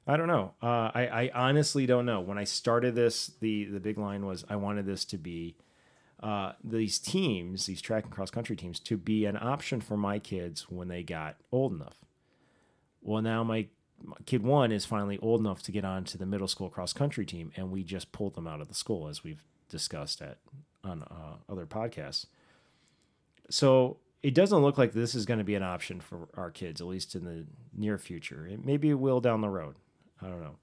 [0.07, 0.53] I don't know.
[0.63, 2.21] Uh, I, I honestly don't know.
[2.21, 5.57] When I started this, the the big line was I wanted this to be
[6.23, 10.19] uh, these teams, these track and cross country teams, to be an option for my
[10.19, 11.97] kids when they got old enough.
[13.01, 13.69] Well, now my, my
[14.27, 17.27] kid one is finally old enough to get on to the middle school cross country
[17.27, 20.39] team, and we just pulled them out of the school as we've discussed at
[20.85, 22.27] on uh, other podcasts.
[23.51, 26.81] So it doesn't look like this is going to be an option for our kids,
[26.81, 27.45] at least in the
[27.77, 28.47] near future.
[28.47, 29.77] It, maybe it will down the road.
[30.21, 30.57] I don't know.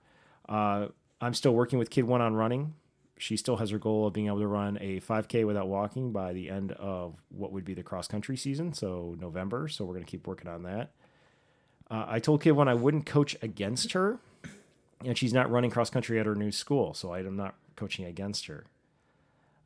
[0.48, 0.88] Uh,
[1.22, 2.74] I'm still working with Kid One on running.
[3.18, 6.32] She still has her goal of being able to run a 5K without walking by
[6.32, 9.68] the end of what would be the cross country season, so November.
[9.68, 10.92] So we're going to keep working on that.
[11.90, 14.20] Uh, I told Kid I wouldn't coach against her,
[15.04, 18.46] and she's not running cross country at her new school, so I'm not coaching against
[18.48, 18.66] her.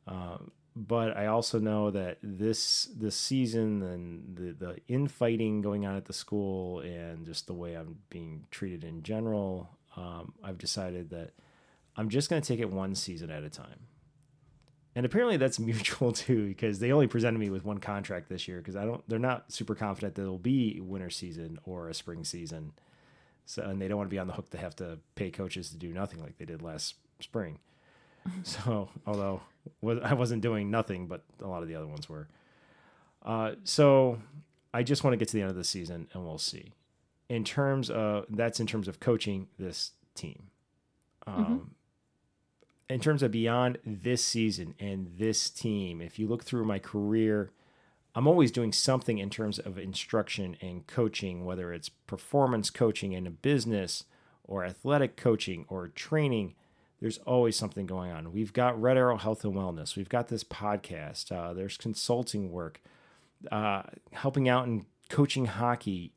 [0.06, 5.96] Um, but I also know that this this season and the the infighting going on
[5.96, 11.10] at the school and just the way I'm being treated in general, um, I've decided
[11.10, 11.30] that
[11.96, 13.86] I'm just going to take it one season at a time.
[14.96, 18.58] And apparently that's mutual too, because they only presented me with one contract this year
[18.58, 19.06] because I don't.
[19.08, 22.72] They're not super confident that it'll be winter season or a spring season,
[23.46, 25.70] so and they don't want to be on the hook to have to pay coaches
[25.70, 27.58] to do nothing like they did last spring.
[28.42, 29.42] So, although
[30.02, 32.26] I wasn't doing nothing, but a lot of the other ones were.
[33.22, 34.18] Uh, so,
[34.72, 36.72] I just want to get to the end of the season, and we'll see.
[37.28, 40.44] In terms of that's in terms of coaching this team.
[41.26, 41.73] Um,
[42.94, 47.50] In terms of beyond this season and this team, if you look through my career,
[48.14, 53.26] I'm always doing something in terms of instruction and coaching, whether it's performance coaching in
[53.26, 54.04] a business
[54.44, 56.54] or athletic coaching or training
[57.00, 58.32] there's always something going on.
[58.32, 59.96] We've got Red Arrow Health and Wellness.
[59.96, 61.32] We've got this podcast.
[61.32, 62.80] Uh, there's consulting work,
[63.50, 63.82] uh,
[64.12, 66.12] helping out and coaching hockey.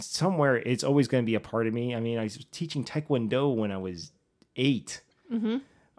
[0.00, 1.94] Somewhere, it's always going to be a part of me.
[1.94, 4.10] I mean, I was teaching Taekwondo when I was
[4.56, 5.02] 8
[5.32, 5.56] Mm-hmm.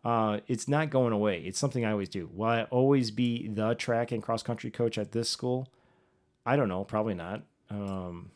[0.08, 1.42] Uh, it's not going away.
[1.42, 2.30] It's something I always do.
[2.34, 5.68] Will I always be the track and cross country coach at this school?
[6.46, 6.84] I don't know.
[6.84, 7.44] Probably not.
[7.70, 8.32] Um,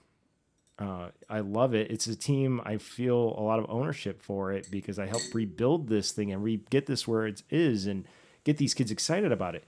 [0.77, 1.91] uh, I love it.
[1.91, 5.87] It's a team I feel a lot of ownership for it because I helped rebuild
[5.87, 8.05] this thing and re get this where it is and
[8.43, 9.63] get these kids excited about it.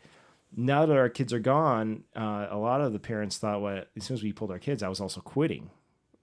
[0.56, 4.04] Now that our kids are gone, uh, a lot of the parents thought, well, as
[4.04, 5.70] soon as we pulled our kids, I was also quitting.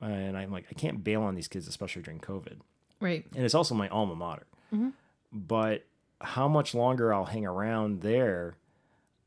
[0.01, 2.59] And I'm like, I can't bail on these kids, especially during COVID.
[3.01, 3.27] Right.
[3.35, 4.47] And it's also my alma mater.
[5.33, 5.85] But
[6.21, 8.57] how much longer I'll hang around there,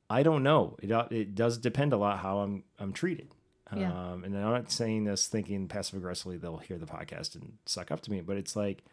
[0.09, 0.77] I don't know.
[0.81, 3.33] It, uh, it does depend a lot how I'm I'm treated.
[3.75, 3.91] Yeah.
[3.91, 7.89] Um, and I'm not saying this thinking passive aggressively they'll hear the podcast and suck
[7.89, 8.83] up to me, but it's like,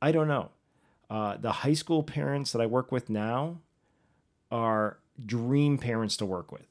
[0.00, 0.50] I don't know.
[1.10, 3.58] Uh, the high school parents that I work with now
[4.50, 6.66] are dream parents to work with.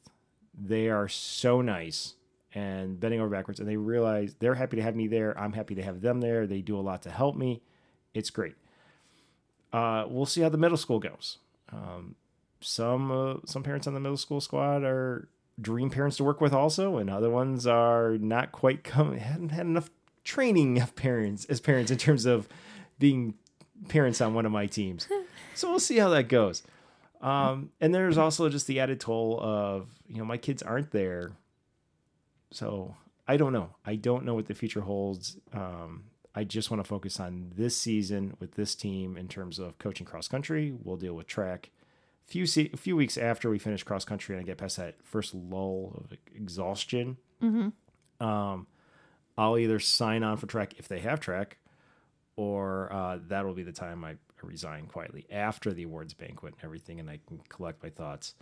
[0.54, 2.14] They are so nice
[2.54, 5.38] and bending over backwards, and they realize they're happy to have me there.
[5.38, 6.48] I'm happy to have them there.
[6.48, 7.62] They do a lot to help me.
[8.14, 8.56] It's great.
[9.76, 11.40] Uh, we'll see how the middle school goes.
[11.70, 12.16] Um,
[12.62, 15.28] some uh, some parents on the middle school squad are
[15.60, 19.66] dream parents to work with also and other ones are not quite come hadn't had
[19.66, 19.90] enough
[20.24, 22.48] training of parents as parents in terms of
[23.00, 23.34] being
[23.90, 25.08] parents on one of my teams.
[25.56, 26.64] So we'll see how that goes.
[27.22, 31.32] Um, and there's also just the added toll of you know my kids aren't there.
[32.52, 32.96] So
[33.26, 33.70] i don't know.
[33.86, 35.38] I don't know what the future holds.
[35.54, 36.06] Um,
[36.36, 40.06] i just want to focus on this season with this team in terms of coaching
[40.06, 41.72] cross country we'll deal with track
[42.26, 44.96] few se- a few weeks after we finish cross country and I get past that
[45.04, 47.18] first lull of exhaustion,
[48.20, 48.68] um,
[49.38, 51.58] I'll either sign on for track if they have track,
[52.36, 57.00] or uh, that'll be the time I resign quietly after the awards banquet and everything,
[57.00, 58.34] and I can collect my thoughts.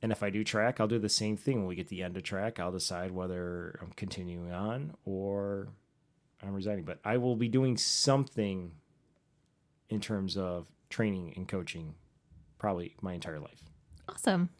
[0.00, 1.58] And if I do track, I'll do the same thing.
[1.58, 5.68] When we get the end of track, I'll decide whether I'm continuing on or
[6.42, 6.84] I'm resigning.
[6.84, 8.72] But I will be doing something
[9.88, 11.94] in terms of training and coaching
[12.58, 13.62] probably my entire life.
[14.08, 14.50] Awesome.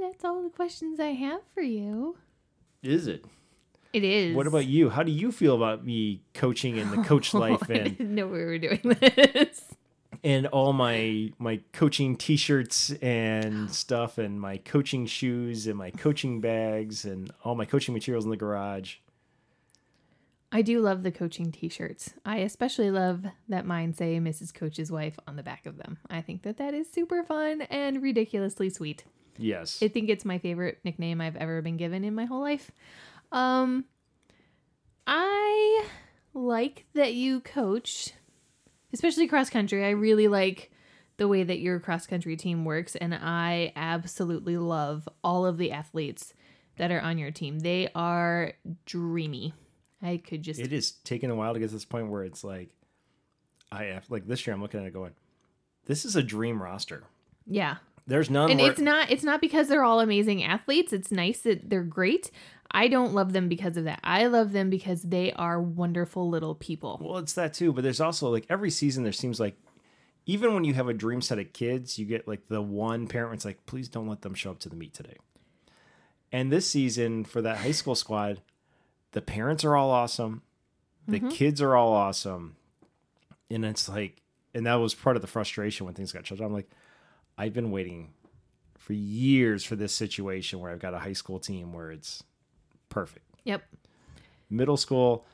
[0.00, 2.16] That's all the questions I have for you.
[2.82, 3.24] Is it?
[3.92, 4.34] It is.
[4.36, 4.90] What about you?
[4.90, 8.26] How do you feel about me coaching in the coach life I and didn't know
[8.26, 9.64] we were doing this.
[10.24, 16.40] and all my my coaching t-shirts and stuff and my coaching shoes and my coaching
[16.40, 18.96] bags and all my coaching materials in the garage?
[20.52, 22.14] I do love the coaching t-shirts.
[22.24, 24.54] I especially love that mine say Mrs.
[24.54, 25.98] Coach's wife on the back of them.
[26.08, 29.04] I think that that is super fun and ridiculously sweet.
[29.38, 29.82] Yes.
[29.82, 32.70] I think it's my favorite nickname I've ever been given in my whole life.
[33.32, 33.84] Um
[35.06, 35.84] I
[36.32, 38.12] like that you coach
[38.92, 39.84] especially cross country.
[39.84, 40.70] I really like
[41.16, 45.72] the way that your cross country team works and I absolutely love all of the
[45.72, 46.34] athletes
[46.76, 47.60] that are on your team.
[47.60, 48.52] They are
[48.84, 49.54] dreamy.
[50.02, 52.44] I could just it is taking a while to get to this point where it's
[52.44, 52.70] like
[53.72, 55.12] I have like this year I'm looking at it going,
[55.86, 57.04] this is a dream roster.
[57.46, 57.76] yeah.
[58.08, 60.92] There's none And where it's not it's not because they're all amazing athletes.
[60.92, 62.30] It's nice that they're great.
[62.70, 63.98] I don't love them because of that.
[64.04, 67.00] I love them because they are wonderful little people.
[67.02, 69.56] well, it's that too, but there's also like every season there seems like
[70.26, 73.32] even when you have a dream set of kids, you get like the one parent
[73.32, 75.16] that's like, please don't let them show up to the meet today.
[76.32, 78.42] And this season for that high school squad,
[79.16, 80.42] the parents are all awesome.
[81.08, 82.56] The kids are all awesome.
[83.50, 84.20] And it's like,
[84.52, 86.48] and that was part of the frustration when things got shut down.
[86.48, 86.68] I'm like,
[87.38, 88.10] I've been waiting
[88.76, 92.24] for years for this situation where I've got a high school team where it's
[92.90, 93.24] perfect.
[93.44, 93.62] Yep.
[94.50, 95.24] Middle school,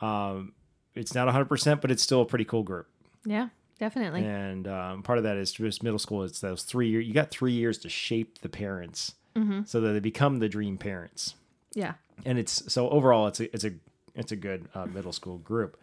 [0.00, 0.54] um,
[0.94, 2.88] it's not 100%, but it's still a pretty cool group.
[3.26, 3.48] Yeah,
[3.78, 4.24] definitely.
[4.24, 6.22] And um, part of that is just middle school.
[6.22, 7.06] It's those three years.
[7.06, 9.16] You got three years to shape the parents
[9.66, 11.34] so that they become the dream parents.
[11.74, 11.92] Yeah.
[12.24, 13.72] And it's so overall, it's a it's a
[14.14, 15.76] it's a good uh, middle school group.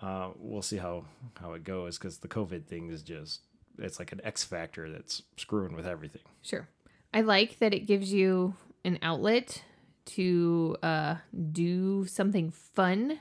[0.00, 1.04] Uh, we'll see how
[1.40, 3.40] how it goes because the COVID thing is just
[3.78, 6.22] it's like an X factor that's screwing with everything.
[6.42, 6.68] Sure.
[7.12, 8.54] I like that it gives you
[8.84, 9.62] an outlet
[10.06, 11.16] to uh,
[11.52, 13.20] do something fun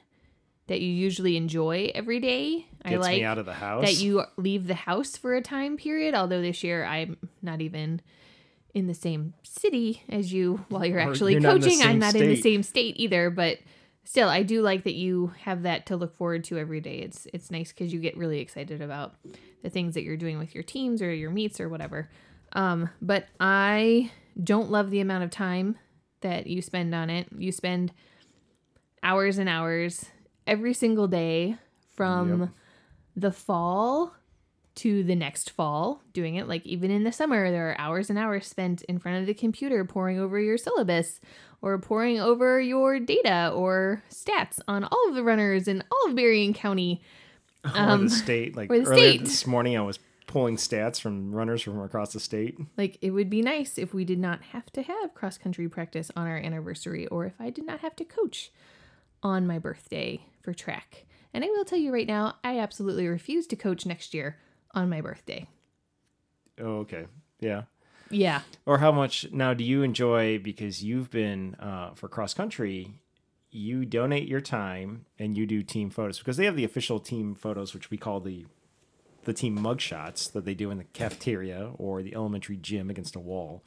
[0.68, 2.68] that you usually enjoy every day.
[2.86, 3.84] I like me out of the house.
[3.84, 6.14] that you leave the house for a time period.
[6.14, 8.02] Although this year I'm not even
[8.74, 11.82] in the same city as you while you're actually you're not coaching.
[11.82, 13.60] I'm same not in the same state either, but
[14.04, 17.00] still I do like that you have that to look forward to every day.
[17.00, 19.16] It's it's nice cuz you get really excited about
[19.64, 22.10] the things that you're doing with your teams or your meets or whatever.
[22.54, 24.12] Um, but I
[24.42, 25.78] don't love the amount of time
[26.22, 27.28] that you spend on it.
[27.38, 27.92] You spend
[29.04, 30.06] hours and hours
[30.48, 31.58] every single day
[31.96, 32.50] from Yep.
[33.16, 34.14] the fall
[34.76, 38.18] to the next fall doing it like even in the summer there are hours and
[38.18, 41.20] hours spent in front of the computer poring over your syllabus
[41.62, 46.16] or poring over your data or stats on all of the runners in all of
[46.16, 47.02] Berrien County
[47.66, 48.56] or um, the state.
[48.56, 49.22] Like the earlier state.
[49.22, 52.58] this morning, I was pulling stats from runners from across the state.
[52.78, 56.12] like it would be nice if we did not have to have cross country practice
[56.16, 58.52] on our anniversary or if I did not have to coach
[59.24, 61.06] on my birthday for track.
[61.34, 64.38] And I will tell you right now, I absolutely refuse to coach next year
[64.74, 65.48] on my birthday.
[66.60, 67.06] Oh, okay,
[67.40, 67.64] yeah.
[68.10, 68.42] Yeah.
[68.66, 72.96] Or how much now do you enjoy because you've been uh, for cross country?
[73.52, 77.36] You donate your time and you do team photos because they have the official team
[77.36, 78.46] photos, which we call the
[79.26, 83.20] the team mugshots that they do in the cafeteria or the elementary gym against a
[83.20, 83.62] wall,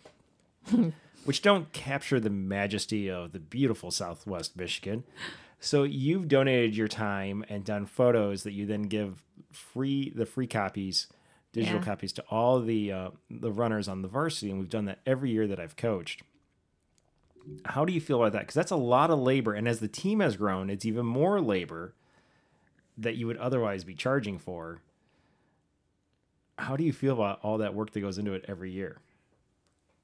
[1.25, 5.05] which don't capture the majesty of the beautiful Southwest Michigan.
[5.61, 9.23] So you've donated your time and done photos that you then give
[9.53, 11.07] free the free copies,
[11.53, 11.85] digital Yeah.
[11.85, 15.31] copies to all the uh, the runners on the varsity, and we've done that every
[15.31, 16.23] year that I've coached.
[17.65, 18.41] How do you feel about that?
[18.43, 21.41] Because that's a lot of labor, and as the team has grown, it's even more
[21.41, 21.95] labor
[22.97, 24.81] that you would otherwise be charging for.
[26.59, 28.99] How do you feel about all that work that goes into it every year?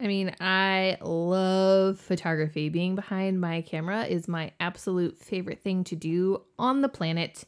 [0.00, 2.68] I mean, I love photography.
[2.68, 7.44] Being behind my camera is my absolute favorite thing to do on the planet.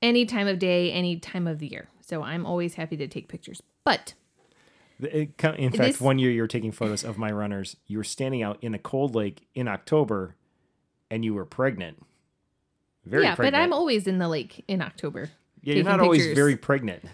[0.00, 1.88] Any time of day, any time of the year.
[2.00, 3.62] So I'm always happy to take pictures.
[3.84, 4.14] But
[5.00, 7.76] In fact, This- one year you were taking photos of my runners.
[7.86, 10.34] You were standing out in a cold lake in October,
[11.10, 12.04] and you were pregnant.
[13.04, 13.54] Very yeah, pregnant.
[13.54, 15.30] but I'm always in the lake in October.
[15.62, 17.04] yeah, you're not always very pregnant.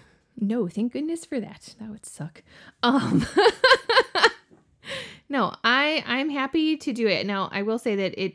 [0.41, 1.75] No, thank goodness for that.
[1.79, 2.43] That would suck.
[2.83, 3.27] Um
[5.29, 7.27] No, I I'm happy to do it.
[7.27, 8.35] Now, I will say that it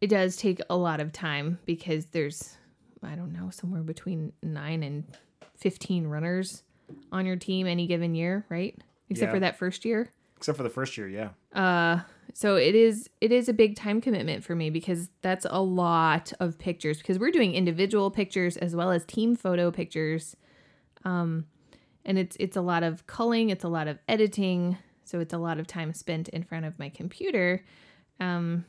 [0.00, 2.56] it does take a lot of time because there's
[3.02, 5.04] I don't know, somewhere between 9 and
[5.58, 6.62] 15 runners
[7.12, 8.76] on your team any given year, right?
[9.10, 9.34] Except Yeah.
[9.34, 10.10] for that first year.
[10.36, 11.30] Except for the first year, yeah.
[11.58, 12.00] Uh
[12.34, 16.32] so it is it is a big time commitment for me because that's a lot
[16.40, 20.36] of pictures because we're doing individual pictures as well as team photo pictures.
[21.04, 21.46] Um
[22.04, 25.38] and it's it's a lot of culling, it's a lot of editing, so it's a
[25.38, 27.64] lot of time spent in front of my computer.
[28.20, 28.64] Um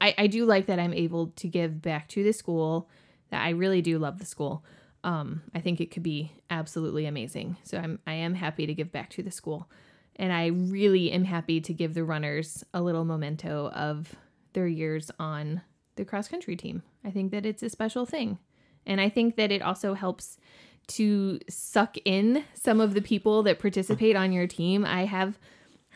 [0.00, 2.88] I I do like that I'm able to give back to the school.
[3.30, 4.64] That I really do love the school.
[5.02, 7.56] Um I think it could be absolutely amazing.
[7.64, 9.70] So I'm I am happy to give back to the school.
[10.16, 14.14] And I really am happy to give the runners a little memento of
[14.52, 15.62] their years on
[15.96, 16.82] the cross country team.
[17.04, 18.38] I think that it's a special thing.
[18.86, 20.38] And I think that it also helps
[20.86, 24.84] to suck in some of the people that participate on your team.
[24.84, 25.38] I have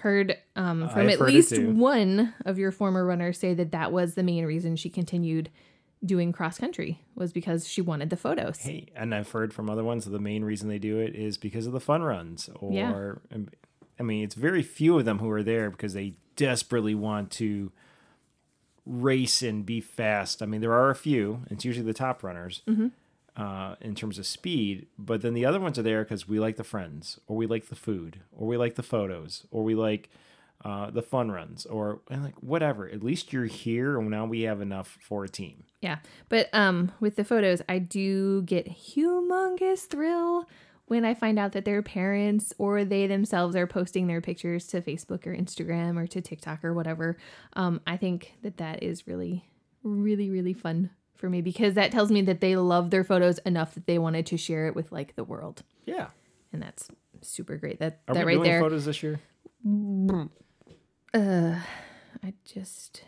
[0.00, 3.72] heard um, uh, from I've at heard least one of your former runners say that
[3.72, 5.50] that was the main reason she continued
[6.04, 8.58] doing cross country was because she wanted the photos.
[8.58, 11.36] Hey, and I've heard from other ones that the main reason they do it is
[11.36, 12.48] because of the fun runs.
[12.60, 13.12] Or, Yeah.
[13.34, 13.48] Um,
[13.98, 17.72] I mean, it's very few of them who are there because they desperately want to
[18.86, 20.40] race and be fast.
[20.40, 21.42] I mean, there are a few.
[21.50, 22.88] It's usually the top runners mm-hmm.
[23.38, 26.56] Uh, in terms of speed, but then the other ones are there because we like
[26.56, 30.10] the friends, or we like the food, or we like the photos, or we like
[30.64, 32.88] uh, the fun runs, or like whatever.
[32.88, 35.62] At least you're here, and now we have enough for a team.
[35.80, 35.98] Yeah.
[36.28, 40.48] But um with the photos, I do get humongous thrill
[40.86, 44.80] when I find out that their parents or they themselves are posting their pictures to
[44.80, 47.16] Facebook or Instagram or to TikTok or whatever.
[47.52, 49.44] Um I think that that is really
[49.84, 53.74] really really fun for me because that tells me that they love their photos enough
[53.74, 55.62] that they wanted to share it with like the world.
[55.84, 56.06] Yeah.
[56.52, 56.88] And that's
[57.20, 57.80] super great.
[57.80, 58.60] That Are that we right doing there.
[58.60, 59.20] photos this year?
[61.14, 61.60] Uh,
[62.22, 63.02] I just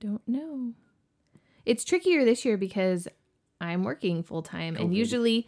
[0.00, 0.72] don't know.
[1.66, 3.08] It's trickier this year because
[3.60, 5.46] I'm working full time, and usually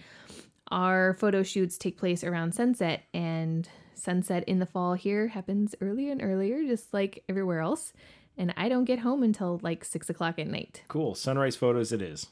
[0.70, 6.12] our photo shoots take place around sunset, and sunset in the fall here happens earlier
[6.12, 7.92] and earlier, just like everywhere else.
[8.38, 10.82] And I don't get home until like six o'clock at night.
[10.88, 11.14] Cool.
[11.14, 12.26] Sunrise photos it is.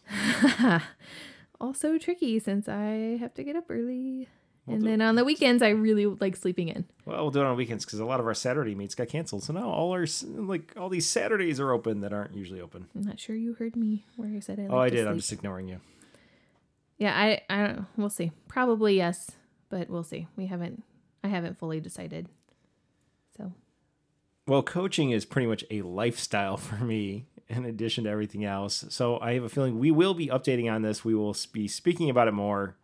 [1.60, 4.28] also tricky since I have to get up early.
[4.66, 6.84] Well, and the- then on the weekends, I really like sleeping in.
[7.04, 9.42] Well, we'll do it on weekends because a lot of our Saturday meets got canceled.
[9.44, 12.86] So now all our like all these Saturdays are open that aren't usually open.
[12.94, 14.64] I'm not sure you heard me where I said I.
[14.64, 15.06] oh, like I to did.
[15.08, 15.80] I'm just ignoring you.
[16.98, 17.86] Yeah, I I don't know.
[17.96, 18.32] We'll see.
[18.48, 19.32] Probably yes,
[19.68, 20.28] but we'll see.
[20.36, 20.82] We haven't
[21.22, 22.28] I haven't fully decided.
[24.46, 28.84] Well, coaching is pretty much a lifestyle for me in addition to everything else.
[28.88, 31.04] So I have a feeling we will be updating on this.
[31.04, 32.76] We will be speaking about it more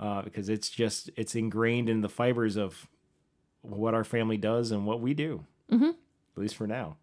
[0.00, 2.88] uh, because it's just it's ingrained in the fibers of
[3.62, 5.44] what our family does and what we do.
[5.70, 5.90] Mhm.
[5.90, 6.96] At least for now.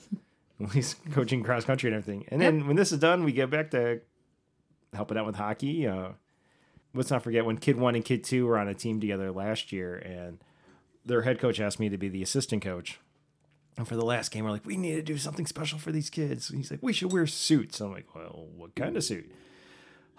[0.60, 2.24] At least coaching cross country and everything.
[2.28, 4.00] And then when this is done, we get back to
[4.94, 5.86] helping out with hockey.
[5.86, 6.10] Uh,
[6.94, 9.72] let's not forget when Kid One and Kid Two were on a team together last
[9.72, 10.38] year, and
[11.04, 12.98] their head coach asked me to be the assistant coach.
[13.78, 16.10] And for the last game, we're like, we need to do something special for these
[16.10, 16.50] kids.
[16.50, 17.80] And he's like, we should wear suits.
[17.80, 19.30] I'm like, well, what kind of suit?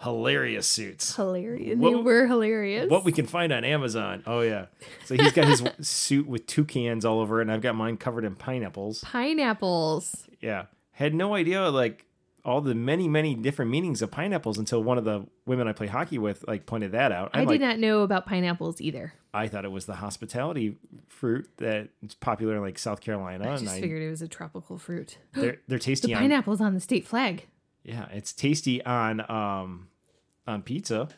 [0.01, 1.16] Hilarious suits.
[1.16, 1.78] hilarious.
[1.78, 2.89] What- they were hilarious.
[2.89, 4.24] What we can find on Amazon.
[4.28, 4.66] Oh yeah.
[5.06, 8.26] So he's got his suit with toucans all over it, and I've got mine covered
[8.26, 9.01] in pineapples.
[9.04, 10.28] Pineapples.
[10.41, 10.66] Yeah.
[10.91, 12.06] Had no idea like
[12.43, 15.88] all the many, many different meanings of pineapples until one of the women I play
[15.88, 17.30] hockey with like pointed that out.
[17.34, 19.14] I I'm did like, not know about pineapples either.
[19.34, 20.77] I thought it was the hospitality
[21.07, 23.45] fruit that is popular in like South Carolina.
[23.45, 25.17] I and just I, figured it was a tropical fruit.
[25.34, 27.47] they're they're The tasty on pineapple's on the state flag.
[27.84, 29.88] yeah, it's tasty on um
[30.45, 31.09] on pizza.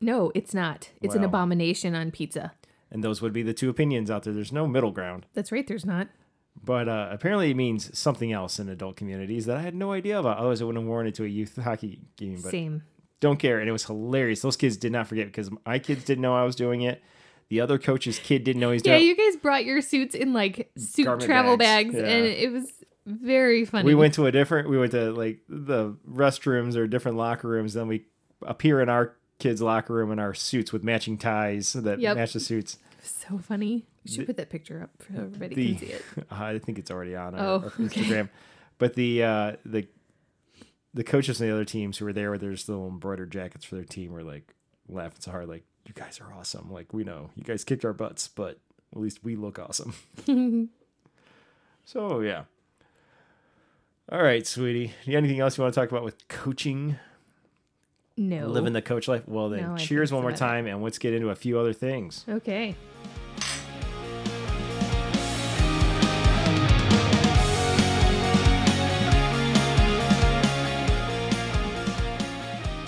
[0.00, 0.90] No, it's not.
[1.00, 2.52] It's an abomination on pizza.
[2.90, 4.32] And those would be the two opinions out there.
[4.32, 5.26] There's no middle ground.
[5.32, 5.66] That's right.
[5.66, 6.08] There's not.
[6.62, 10.18] But uh, apparently it means something else in adult communities that I had no idea
[10.18, 10.38] about.
[10.38, 12.40] Otherwise I wouldn't have worn it to a youth hockey game.
[12.42, 12.82] But Same.
[13.20, 13.60] don't care.
[13.60, 14.42] And it was hilarious.
[14.42, 17.02] Those kids did not forget because my kids didn't know I was doing it.
[17.52, 19.04] The other coach's kid didn't know he's Yeah, doing it.
[19.18, 22.14] Yeah, you guys brought your suits in like suit Garment travel bags, bags, yeah.
[22.16, 22.72] and it was
[23.04, 23.84] very funny.
[23.84, 24.70] We went to a different.
[24.70, 27.74] We went to like the restrooms or different locker rooms.
[27.74, 28.06] Then we
[28.40, 32.16] appear in our kids' locker room in our suits with matching ties that Yep.
[32.16, 32.78] match the suits.
[33.02, 33.84] so funny.
[34.04, 36.02] You should The- put that picture up for everybody the- can see it.
[36.30, 37.82] I think it's already on our, Oh, our okay.
[37.84, 38.28] Instagram.
[38.78, 39.86] But the uh, the
[40.94, 43.74] the coaches from the other teams who were there with their little embroidered jackets for
[43.74, 44.54] their team were like
[44.88, 46.70] laughing so hard, like you guys are awesome.
[46.70, 48.58] Like we know you guys kicked our butts, but
[48.94, 49.94] at least we look awesome.
[51.84, 52.44] so yeah.
[54.10, 54.92] All right, sweetie.
[55.04, 56.96] You anything else you want to talk about with coaching?
[58.16, 58.46] No.
[58.46, 59.22] living the coach life.
[59.26, 60.36] Well, then, No, cheers one more it.
[60.36, 62.26] time, and let's get into a few other things.
[62.28, 62.76] Okay.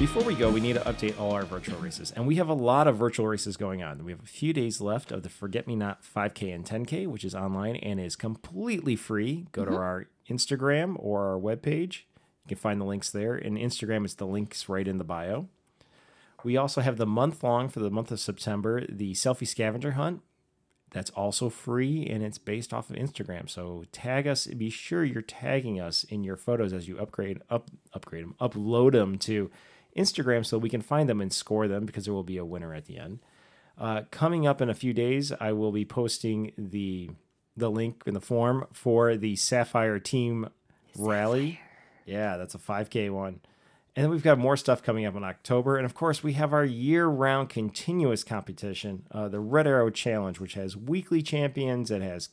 [0.04, 2.54] Before we go, we need to update all our virtual races, and we have a
[2.54, 4.04] lot of virtual races going on.
[4.04, 7.24] We have a few days left of the Forget Me Not 5K and 10K, which
[7.24, 9.46] is online and is completely free.
[9.52, 9.80] Go to mm-hmm.
[9.80, 12.02] our Instagram or our webpage.
[12.44, 13.34] You can find the links there.
[13.34, 15.48] In Instagram, it's the links right in the bio.
[16.44, 20.20] We also have the month long for the month of September, the selfie scavenger hunt.
[20.90, 23.48] That's also free and it's based off of Instagram.
[23.48, 24.46] So tag us.
[24.48, 28.92] Be sure you're tagging us in your photos as you upgrade, up, upgrade them, upload
[28.92, 29.50] them to
[29.96, 32.74] Instagram so we can find them and score them because there will be a winner
[32.74, 33.20] at the end.
[33.78, 37.10] Uh, coming up in a few days, I will be posting the
[37.56, 40.48] the link in the form for the Sapphire Team
[40.96, 41.60] rally.
[42.04, 43.40] Yeah, that's a 5K one.
[43.96, 45.76] And then we've got more stuff coming up in October.
[45.76, 50.40] And of course, we have our year round continuous competition, uh, the Red Arrow Challenge,
[50.40, 51.92] which has weekly champions.
[51.92, 52.28] It has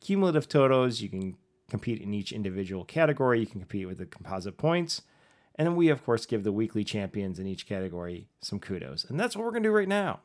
[0.00, 1.00] cumulative totals.
[1.00, 1.36] You can
[1.70, 5.02] compete in each individual category, you can compete with the composite points.
[5.56, 9.04] And then we, of course, give the weekly champions in each category some kudos.
[9.04, 10.20] And that's what we're going to do right now.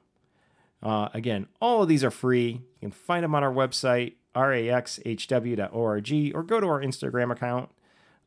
[0.81, 2.49] Uh, again, all of these are free.
[2.51, 7.69] You can find them on our website, raxhw.org, or go to our Instagram account.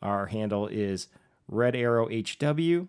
[0.00, 1.08] Our handle is
[1.48, 2.88] Red Arrow HW, and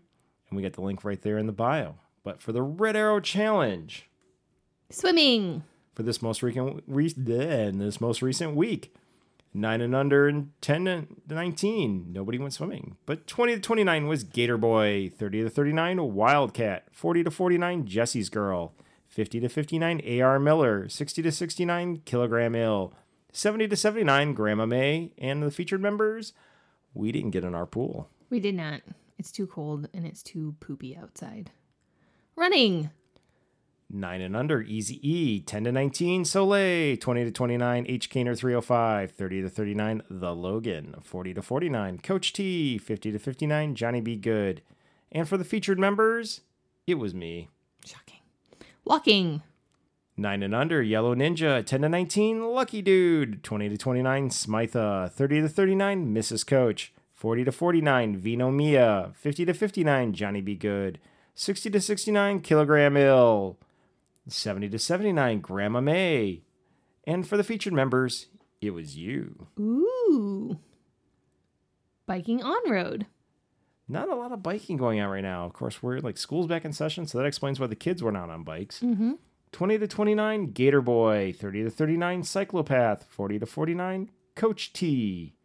[0.51, 1.95] we get the link right there in the bio.
[2.23, 4.09] But for the Red Arrow Challenge,
[4.89, 5.63] Swimming.
[5.93, 8.93] for this most recent re- this most recent week,
[9.53, 12.97] nine and under and ten to nineteen, nobody went swimming.
[13.05, 17.31] But twenty to twenty nine was Gator Boy, thirty to thirty nine Wildcat, forty to
[17.31, 18.73] forty nine Jesse's Girl,
[19.07, 20.39] fifty to fifty nine A.R.
[20.39, 22.93] Miller, sixty to sixty nine Kilogram Ill,
[23.31, 26.33] seventy to seventy nine Grandma May, and the featured members.
[26.93, 28.09] We didn't get in our pool.
[28.29, 28.81] We did not.
[29.17, 31.51] It's too cold and it's too poopy outside.
[32.35, 32.89] Running.
[33.93, 38.09] 9 and under, Easy E, 10 to 19, Soleil, 20 to 29, H.
[38.09, 43.75] Kaner 305, 30 to 39, The Logan, 40 to 49, Coach T, 50 to 59,
[43.75, 44.15] Johnny B.
[44.15, 44.61] Good.
[45.11, 46.41] And for the featured members,
[46.87, 47.49] it was me.
[47.85, 48.19] Shocking.
[48.83, 49.43] Walking.
[50.17, 55.41] 9 and under, Yellow Ninja, 10 to 19, Lucky Dude, 20 to 29, Smitha, 30
[55.41, 56.45] to 39, Mrs.
[56.45, 60.55] Coach, 40 to 49, Vino Mia, 50 to 59, Johnny B.
[60.55, 60.99] Good,
[61.35, 63.57] 60 to 69, Kilogram Ill,
[64.27, 66.43] 70 to 79, Grandma May.
[67.05, 68.27] And for the featured members,
[68.61, 69.47] it was you.
[69.59, 70.59] Ooh.
[72.05, 73.07] Biking on road.
[73.87, 75.45] Not a lot of biking going on right now.
[75.45, 78.11] Of course, we're like school's back in session, so that explains why the kids were
[78.11, 78.79] not on bikes.
[78.79, 79.13] Mm-hmm.
[79.51, 81.33] 20 to 29, Gator Boy.
[81.37, 83.03] 30 to 39, Cyclopath.
[83.03, 85.35] 40 to 49, Coach T.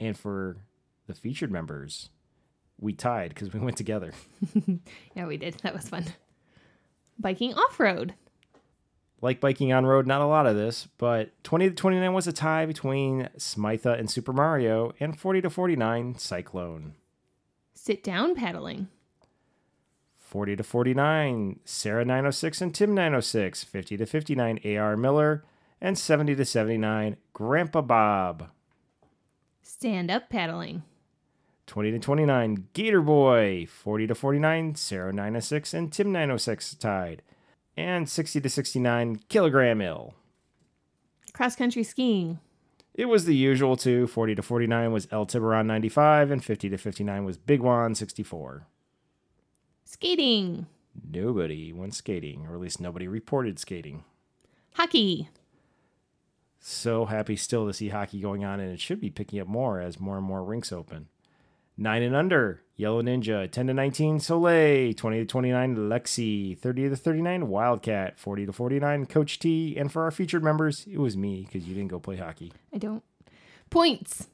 [0.00, 0.58] And for
[1.06, 2.10] the featured members,
[2.80, 4.12] we tied because we went together.
[5.14, 5.54] Yeah, we did.
[5.62, 6.06] That was fun.
[7.22, 8.14] Biking off road.
[9.20, 12.32] Like biking on road, not a lot of this, but 20 to 29 was a
[12.32, 16.94] tie between Smitha and Super Mario, and 40 to 49, Cyclone.
[17.72, 18.88] Sit down paddling.
[20.18, 25.44] 40 to 49, Sarah 906 and Tim 906, 50 to 59, AR Miller,
[25.80, 28.50] and 70 to 79, Grandpa Bob.
[29.62, 30.82] Stand up paddling.
[31.66, 33.66] 20 to 29, Gator Boy.
[33.66, 37.22] 40 to 49, Sarah 906 and Tim 906 tied.
[37.76, 40.14] And 60 to 69, Kilogram Ill.
[41.32, 42.40] Cross country skiing.
[42.94, 44.06] It was the usual too.
[44.06, 48.66] 40 to 49 was El Tiburon 95, and 50 to 59 was Big Juan 64.
[49.84, 50.66] Skating.
[51.10, 54.04] Nobody went skating, or at least nobody reported skating.
[54.74, 55.30] Hockey.
[56.60, 59.80] So happy still to see hockey going on, and it should be picking up more
[59.80, 61.08] as more and more rinks open.
[61.76, 66.96] Nine and under, Yellow Ninja, 10 to 19, Soleil, 20 to 29, Lexi, 30 to
[66.96, 71.42] 39, Wildcat, 40 to 49, Coach T, and for our featured members, it was me
[71.44, 72.52] because you didn't go play hockey.
[72.74, 73.02] I don't.
[73.70, 74.28] Points.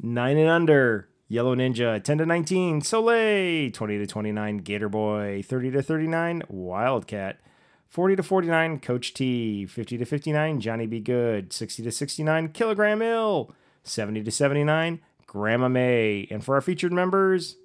[0.00, 5.70] Nine and under, Yellow Ninja, 10 to 19, Soleil, 20 to 29, Gator Boy, 30
[5.72, 7.40] to 39, Wildcat,
[7.88, 11.00] 40 to 49, Coach T, 50 to 59, Johnny B.
[11.00, 13.52] Good, 60 to 69, Kilogram Ill,
[13.82, 15.00] 70 to 79,
[15.32, 17.56] Grandma May, and for our featured members,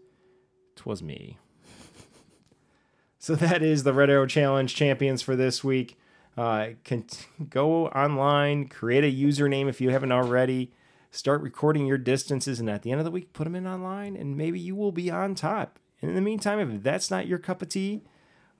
[0.77, 1.37] 'twas me.
[3.19, 5.97] so that is the Red Arrow Challenge champions for this week.
[6.37, 7.03] Uh, can
[7.49, 10.71] go online, create a username if you haven't already.
[11.11, 14.15] Start recording your distances, and at the end of the week, put them in online,
[14.15, 15.77] and maybe you will be on top.
[16.01, 18.01] And in the meantime, if that's not your cup of tea,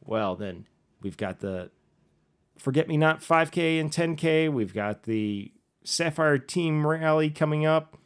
[0.04, 0.66] well, then
[1.02, 1.72] we've got the
[2.58, 4.52] Forget Me Not 5K and 10K.
[4.52, 5.54] We've got the
[5.86, 7.98] Sapphire Team Rally coming up,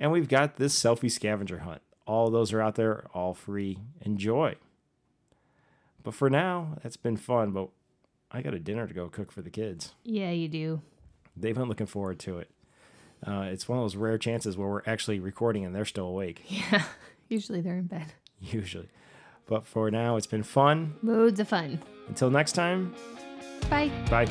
[0.00, 1.82] and we've got this selfie scavenger hunt.
[2.06, 3.78] All those are out there, all free.
[4.00, 4.56] Enjoy.
[6.02, 7.52] But for now, that's been fun.
[7.52, 7.68] But
[8.32, 9.92] I got a dinner to go cook for the kids.
[10.02, 10.80] Yeah, you do.
[11.36, 12.50] They've been looking forward to it.
[13.24, 16.42] Uh, it's one of those rare chances where we're actually recording and they're still awake,
[16.48, 16.84] Yeah.
[17.28, 18.14] Usually they're in bed.
[18.40, 18.88] usually.
[19.46, 20.94] But for now, it's been fun.
[21.02, 21.80] Loads of fun.
[22.08, 22.94] Until next time,
[23.68, 23.90] Bye.
[24.08, 24.26] bye.